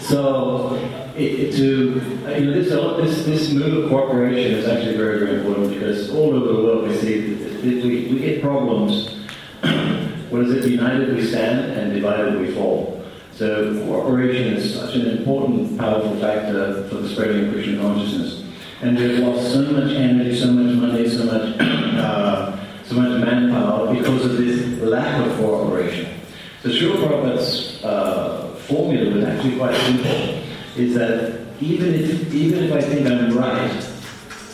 [0.08, 0.74] so,
[1.16, 2.00] it, to
[2.38, 6.34] you know, this, this this move of cooperation is actually very very important because all
[6.34, 9.14] over the world we see that we, we get problems.
[10.30, 10.70] what is it?
[10.70, 12.97] United we stand, and divided we fall.
[13.38, 18.42] So cooperation is such an important, powerful factor for the spreading of Krishna consciousness.
[18.82, 23.94] And we've lost so much energy, so much money, so much, uh, so much manpower
[23.94, 26.18] because of this lack of cooperation.
[26.64, 30.42] So Srila Prabhupada's uh, formula was actually quite simple,
[30.76, 33.88] is that even if, even if I think I'm right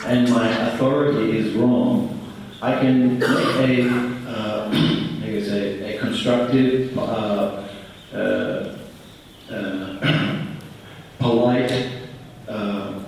[0.05, 2.21] and my authority is wrong,
[2.61, 3.89] I can make a,
[4.29, 4.69] uh,
[5.25, 7.64] I guess a, a constructive, uh,
[8.15, 8.77] uh,
[9.51, 10.45] uh
[11.19, 11.89] polite
[12.49, 13.01] uh,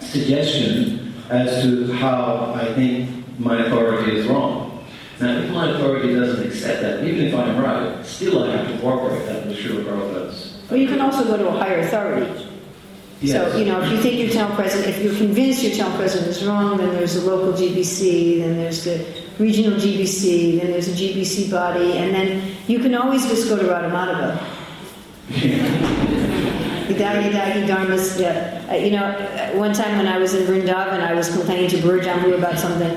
[0.00, 3.08] suggestion as to how I think
[3.38, 4.84] my authority is wrong.
[5.20, 8.78] Now, if my authority doesn't accept that, even if I'm right, still I have to
[8.78, 9.24] cooperate.
[9.26, 10.58] That was Srila Prabhupada's.
[10.68, 12.51] Well, you can also go to a higher authority.
[13.22, 13.52] Yes.
[13.52, 16.28] So, you know, if you think your town president, if you're convinced your town president
[16.28, 19.06] is wrong, then there's the local GBC, then there's the
[19.38, 23.62] regional GBC, then there's a GBC body, and then you can always just go to
[23.62, 24.38] Radhamadhava.
[26.88, 28.66] Hidayah Dahi Dharmas, yeah.
[28.68, 31.80] Uh, you know, uh, one time when I was in Vrindavan, I was complaining to
[31.80, 32.90] Guru Jambu about something,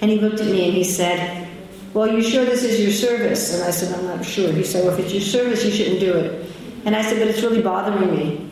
[0.00, 1.48] and he looked at me and he said,
[1.94, 3.54] Well, you sure this is your service?
[3.54, 4.52] And I said, I'm not sure.
[4.52, 6.48] He said, Well, if it's your service, you shouldn't do it.
[6.84, 8.50] And I said, But it's really bothering me.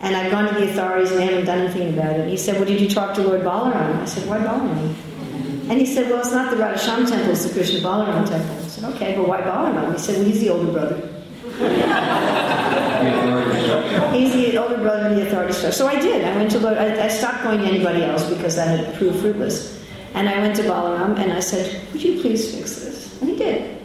[0.00, 2.28] And I've gone to the authorities and they haven't done anything about it.
[2.28, 4.00] He said, Well, did you talk to Lord Balaram?
[4.00, 4.94] I said, Why Balaram?
[5.68, 8.56] And he said, Well, it's not the Radhasham temple, it's the Krishna Balaram temple.
[8.56, 9.92] I said, Okay, but why Balaram?
[9.92, 11.12] He said, Well, he's the older brother.
[14.14, 15.72] he's the older brother in the authority structure.
[15.76, 16.24] So I did.
[16.24, 19.20] I went to Lord, I, I stopped going to anybody else because that had proved
[19.20, 19.82] fruitless.
[20.14, 23.20] And I went to Balaram and I said, Would you please fix this?
[23.20, 23.78] And he did.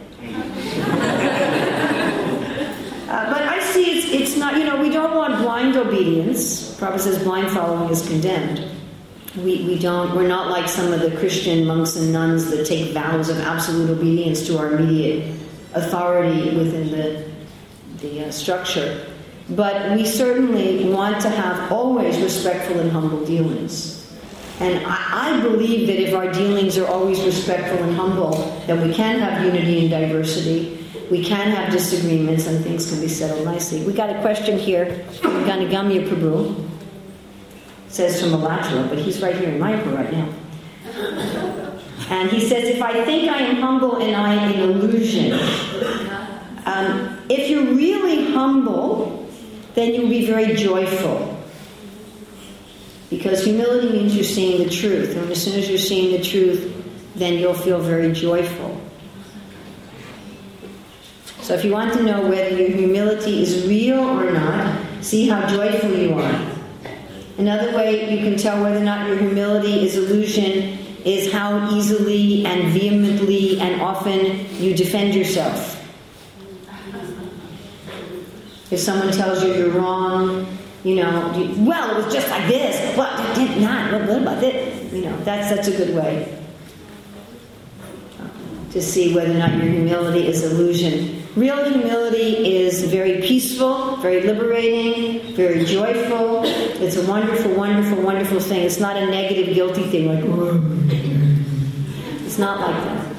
[3.12, 5.34] Uh, but I see it's, it's not, you know, we don't want
[5.72, 6.74] blind obedience.
[6.78, 8.68] Prabhupada says blind following is condemned.
[9.36, 12.92] We, we don't, we're not like some of the Christian monks and nuns that take
[12.92, 15.34] vows of absolute obedience to our immediate
[15.72, 17.30] authority within the,
[17.98, 19.06] the uh, structure.
[19.50, 23.98] But we certainly want to have always respectful and humble dealings.
[24.60, 28.32] And I, I, believe that if our dealings are always respectful and humble,
[28.66, 33.08] then we can have unity and diversity we can have disagreements and things can be
[33.08, 33.84] settled nicely.
[33.84, 36.68] We got a question here from Ganagamya Prabhu.
[37.86, 40.28] It says from Alachua, but he's right here in Mayapur right now.
[42.10, 45.32] And he says, if I think I am humble and I am an illusion,
[46.66, 49.30] um, if you're really humble,
[49.74, 51.38] then you'll be very joyful.
[53.08, 55.16] Because humility means you're seeing the truth.
[55.16, 56.70] And as soon as you're seeing the truth,
[57.14, 58.81] then you'll feel very joyful.
[61.42, 65.44] So if you want to know whether your humility is real or not, see how
[65.48, 66.52] joyful you are.
[67.36, 72.46] Another way you can tell whether or not your humility is illusion is how easily
[72.46, 75.70] and vehemently and often you defend yourself.
[78.70, 80.46] If someone tells you you're wrong,
[80.84, 82.96] you know, you, well, it was just like this.
[82.96, 83.92] What did not?
[83.92, 84.92] What, what about this?
[84.92, 86.38] You know, that's that's a good way
[88.70, 91.21] to see whether or not your humility is illusion.
[91.34, 96.42] Real humility is very peaceful, very liberating, very joyful.
[96.44, 98.66] It's a wonderful, wonderful, wonderful thing.
[98.66, 100.22] It's not a negative, guilty thing like,
[102.26, 103.12] it's not like that.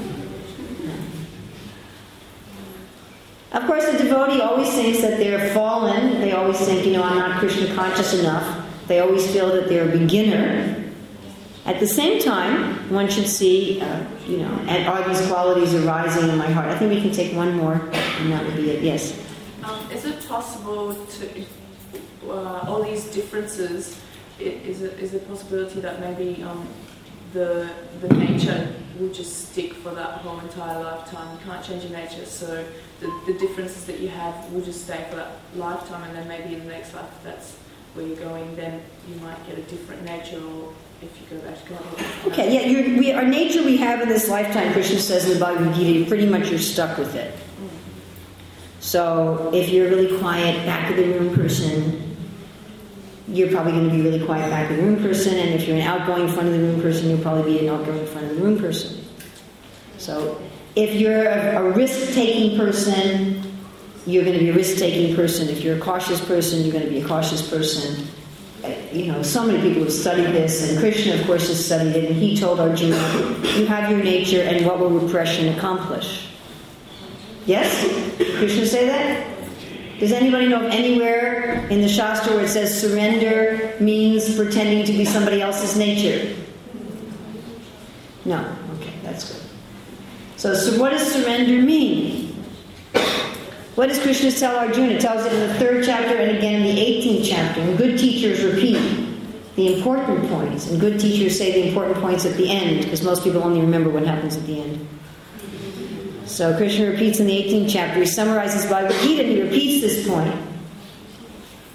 [3.53, 6.21] Of course, the devotee always thinks that they're fallen.
[6.21, 8.67] They always think, you know, I'm not Krishna conscious enough.
[8.87, 10.82] They always feel that they're a beginner.
[11.65, 16.27] At the same time, one should see, uh, you know, and are these qualities arising
[16.29, 16.67] in my heart?
[16.67, 18.83] I think we can take one more, and that would be it.
[18.83, 19.17] Yes.
[19.63, 21.45] Um, is it possible to,
[22.29, 23.97] uh, all these differences,
[24.39, 26.67] is it, is it possibility that maybe um,
[27.31, 27.69] the
[28.01, 31.37] the nature will just stick for that whole entire lifetime?
[31.37, 32.65] You can't change your nature, so
[32.99, 36.55] the, the differences that you have will just stay for that lifetime, and then maybe
[36.55, 37.55] in the next life, that's
[37.93, 40.73] where you're going, then you might get a different nature or
[41.03, 42.31] if you go back to God.
[42.31, 45.75] Okay, yeah, we, our nature we have in this lifetime, Krishna says in the Bhagavad
[45.75, 47.33] Gita, pretty much you're stuck with it.
[48.79, 52.17] So if you're a really quiet, back of the room person,
[53.27, 55.37] you're probably going to be really quiet, back of the room person.
[55.37, 58.05] And if you're an outgoing, front of the room person, you'll probably be an outgoing,
[58.07, 59.05] front of the room person.
[59.97, 60.41] So
[60.75, 63.53] if you're a, a risk taking person,
[64.05, 65.47] you're going to be a risk-taking person.
[65.47, 68.05] If you're a cautious person, you're going to be a cautious person.
[68.93, 72.11] You know, so many people have studied this, and Krishna, of course, has studied it,
[72.11, 72.95] and he told Arjuna,
[73.57, 76.27] you have your nature, and what will repression accomplish?
[77.47, 77.85] Yes?
[78.37, 79.27] Krishna say that?
[79.99, 84.93] Does anybody know of anywhere in the Shastra where it says surrender means pretending to
[84.93, 86.35] be somebody else's nature?
[88.25, 88.55] No.
[88.79, 89.41] Okay, that's good.
[90.37, 92.32] So, so what does surrender mean?
[93.75, 94.93] What does Krishna tell Arjuna?
[94.93, 97.61] It tells it in the third chapter and again in the 18th chapter.
[97.61, 98.77] And good teachers repeat
[99.55, 100.69] the important points.
[100.69, 103.89] And good teachers say the important points at the end, because most people only remember
[103.89, 104.87] what happens at the end.
[106.25, 110.33] So Krishna repeats in the 18th chapter, he summarizes Bhagavad Gita he repeats this point.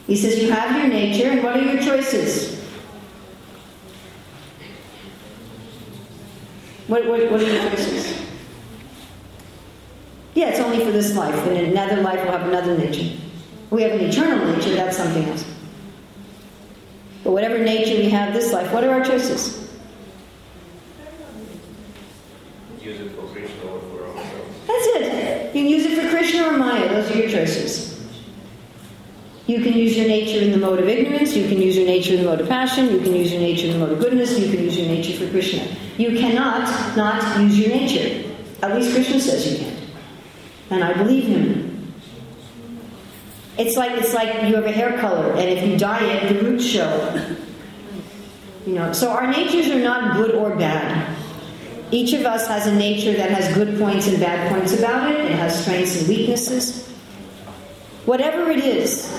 [0.07, 2.59] He says, You have your nature, and what are your choices?
[6.87, 8.28] What, what, what are your choices?
[10.39, 11.35] Yeah, it's only for this life.
[11.49, 13.13] and In another life, we'll have another nature.
[13.71, 15.45] We have an eternal nature, that's something else.
[17.25, 19.69] But whatever nature we have this life, what are our choices?
[22.81, 24.67] Use it for Krishna or for ourselves.
[24.69, 25.57] That's it.
[25.57, 26.89] You can use it for Krishna or Maya.
[26.89, 28.01] Those are your choices.
[29.49, 31.35] You can use your nature in the mode of ignorance.
[31.35, 32.93] You can use your nature in the mode of passion.
[32.93, 34.39] You can use your nature in the mode of goodness.
[34.39, 35.67] You can use your nature for Krishna.
[35.97, 38.31] You cannot not use your nature.
[38.63, 39.78] At least Krishna says you can't.
[40.71, 41.95] And I believe him.
[43.59, 46.45] It's like it's like you have a hair color, and if you dye it, the
[46.45, 47.35] roots show.
[48.67, 51.17] You know, so our natures are not good or bad.
[51.91, 55.21] Each of us has a nature that has good points and bad points about it.
[55.23, 56.87] It has strengths and weaknesses.
[58.05, 59.11] Whatever it is,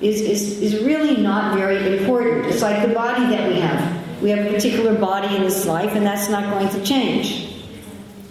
[0.00, 2.46] is, is, is really not very important.
[2.46, 4.22] It's like the body that we have.
[4.22, 7.45] We have a particular body in this life, and that's not going to change.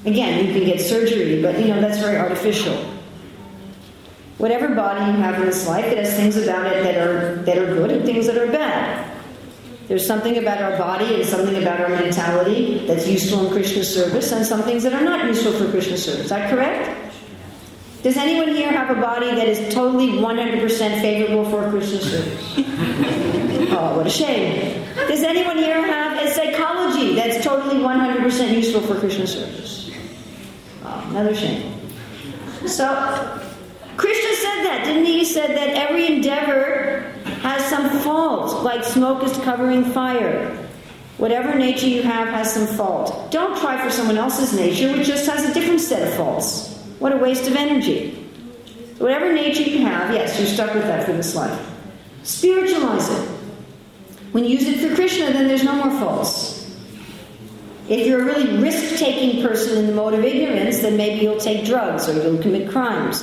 [0.06, 2.76] Again, you can get surgery, but you know, that's very artificial.
[4.38, 7.58] Whatever body you have in this life, it has things about it that are, that
[7.58, 9.12] are good and things that are bad.
[9.88, 14.32] There's something about our body and something about our mentality that's useful in Krishna service,
[14.32, 16.26] and some things that are not useful for Krishna service.
[16.26, 17.16] Is that correct?
[18.02, 22.54] Does anyone here have a body that is totally 100% favorable for Krishna service?
[23.72, 24.84] oh, what a shame.
[25.08, 29.85] Does anyone here have a psychology that's totally 100% useful for Krishna service?
[31.10, 31.74] Another shame.
[32.66, 32.88] So,
[33.98, 35.20] Krishna said that, didn't he?
[35.20, 37.12] He said that every endeavor
[37.42, 40.52] has some fault, like smoke is covering fire.
[41.18, 43.32] Whatever nature you have has some fault.
[43.32, 46.76] Don't try for someone else's nature, which just has a different set of faults.
[47.00, 48.12] What a waste of energy.
[48.98, 51.72] Whatever nature you have, yes, you're stuck with that for this life.
[52.24, 53.30] Spiritualize it.
[54.32, 56.55] When you use it for Krishna, then there's no more faults.
[57.88, 61.40] If you're a really risk taking person in the mode of ignorance, then maybe you'll
[61.40, 63.22] take drugs or you'll commit crimes.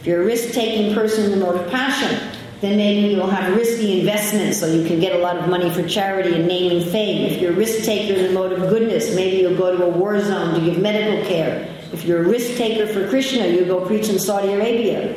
[0.00, 2.18] If you're a risk taking person in the mode of passion,
[2.60, 5.86] then maybe you'll have risky investments so you can get a lot of money for
[5.88, 7.30] charity and name and fame.
[7.30, 9.88] If you're a risk taker in the mode of goodness, maybe you'll go to a
[9.88, 11.68] war zone to give medical care.
[11.92, 15.16] If you're a risk taker for Krishna, you'll go preach in Saudi Arabia.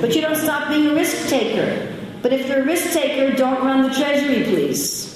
[0.00, 1.94] But you don't stop being a risk taker.
[2.20, 5.06] But if you're a risk taker, don't run the treasury, please.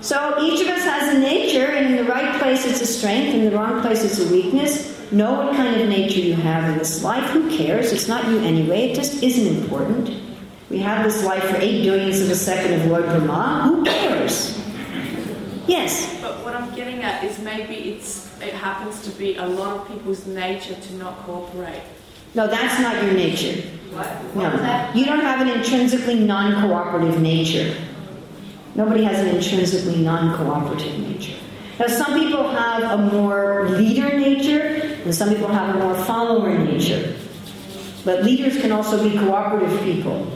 [0.00, 3.34] So each of us has a nature, and in the right place it's a strength,
[3.34, 4.96] in the wrong place it's a weakness.
[5.10, 7.28] Know what kind of nature you have in this life.
[7.30, 7.92] Who cares?
[7.92, 8.90] It's not you anyway.
[8.90, 10.10] It just isn't important.
[10.70, 13.68] We have this life for eight billionths of a second of Lord Brahma.
[13.68, 14.58] Who cares?
[15.66, 16.20] Yes.
[16.20, 19.88] But what I'm getting at is maybe it's it happens to be a lot of
[19.88, 21.82] people's nature to not cooperate.
[22.34, 23.62] No, that's not your nature.
[23.90, 24.36] What?
[24.36, 24.90] No.
[24.94, 27.74] You don't have an intrinsically non cooperative nature.
[28.78, 31.36] Nobody has an intrinsically non cooperative nature.
[31.80, 36.56] Now, some people have a more leader nature, and some people have a more follower
[36.56, 37.16] nature.
[38.04, 40.30] But leaders can also be cooperative people.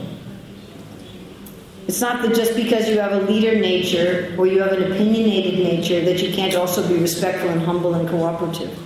[1.87, 5.61] It's not that just because you have a leader nature or you have an opinionated
[5.61, 8.77] nature that you can't also be respectful and humble and cooperative.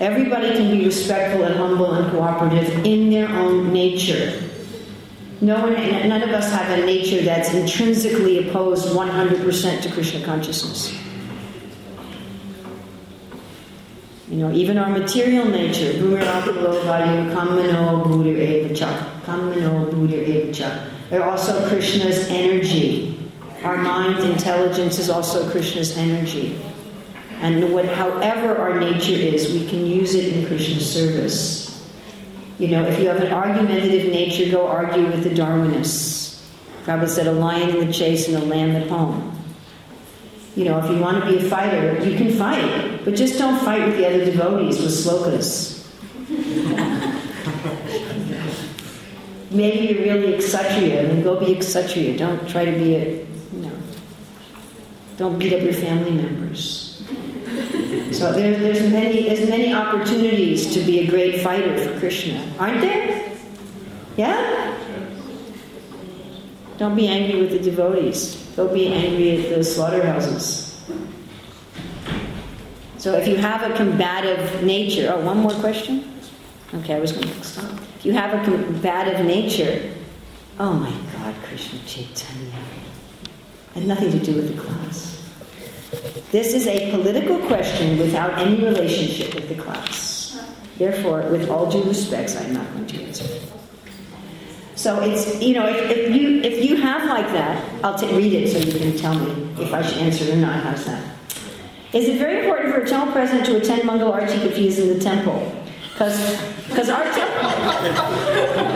[0.00, 4.51] Everybody can be respectful and humble and cooperative in their own nature.
[5.42, 10.96] No one, none of us have a nature that's intrinsically opposed 100% to Krishna consciousness.
[14.28, 15.94] You know, even our material nature,
[21.10, 23.18] they're also Krishna's energy.
[23.64, 26.56] Our mind intelligence is also Krishna's energy.
[27.40, 31.61] And what, however our nature is, we can use it in Krishna's service.
[32.62, 36.40] You know, if you have an argumentative nature, go argue with the Darwinists.
[36.84, 39.36] Prabhupada said, a lion in the chase and a lamb at home.
[40.54, 43.58] You know, if you want to be a fighter, you can fight, but just don't
[43.64, 45.84] fight with the other devotees with slokas.
[49.50, 52.16] Maybe you're really kshatriya, then go be a kshatriya.
[52.16, 53.76] Don't try to be a, you know,
[55.16, 56.81] don't beat up your family members.
[58.12, 62.82] So there's, there's many there's many opportunities to be a great fighter for Krishna, aren't
[62.82, 63.32] there?
[64.16, 64.76] Yeah.
[66.76, 68.34] Don't be angry with the devotees.
[68.54, 70.72] Don't be angry at the slaughterhouses.
[72.98, 76.20] So if you have a combative nature, oh, one more question.
[76.74, 77.72] Okay, I was going to stop.
[77.98, 79.92] If you have a combative nature,
[80.58, 82.58] oh my God, Krishna Chaitanya,
[83.74, 85.11] had nothing to do with the class.
[86.30, 90.40] This is a political question without any relationship with the class.
[90.78, 93.26] Therefore, with all due respects, I'm not going to answer.
[94.74, 98.32] So it's you know if, if you if you have like that, I'll t- read
[98.32, 100.62] it so you can tell me if I should answer it or not.
[100.62, 101.04] How's that?
[101.92, 104.98] Is it very important for a temple president to attend Mangal Arti if in the
[104.98, 105.52] temple?
[105.92, 107.50] Because our temple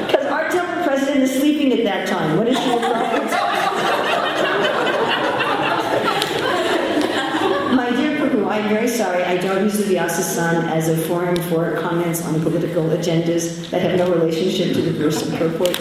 [0.07, 2.37] because our temple president is sleeping at that time.
[2.37, 3.46] What is your preference?
[8.57, 9.23] I'm very sorry.
[9.23, 13.99] I don't use the Vyasa as a forum for comments on political agendas that have
[13.99, 15.79] no relationship to the person purport.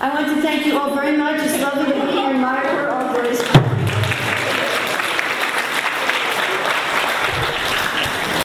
[0.00, 1.40] I want to thank you all very much.
[1.40, 2.62] It's lovely to be here, Mark.
[2.62, 3.12] We're all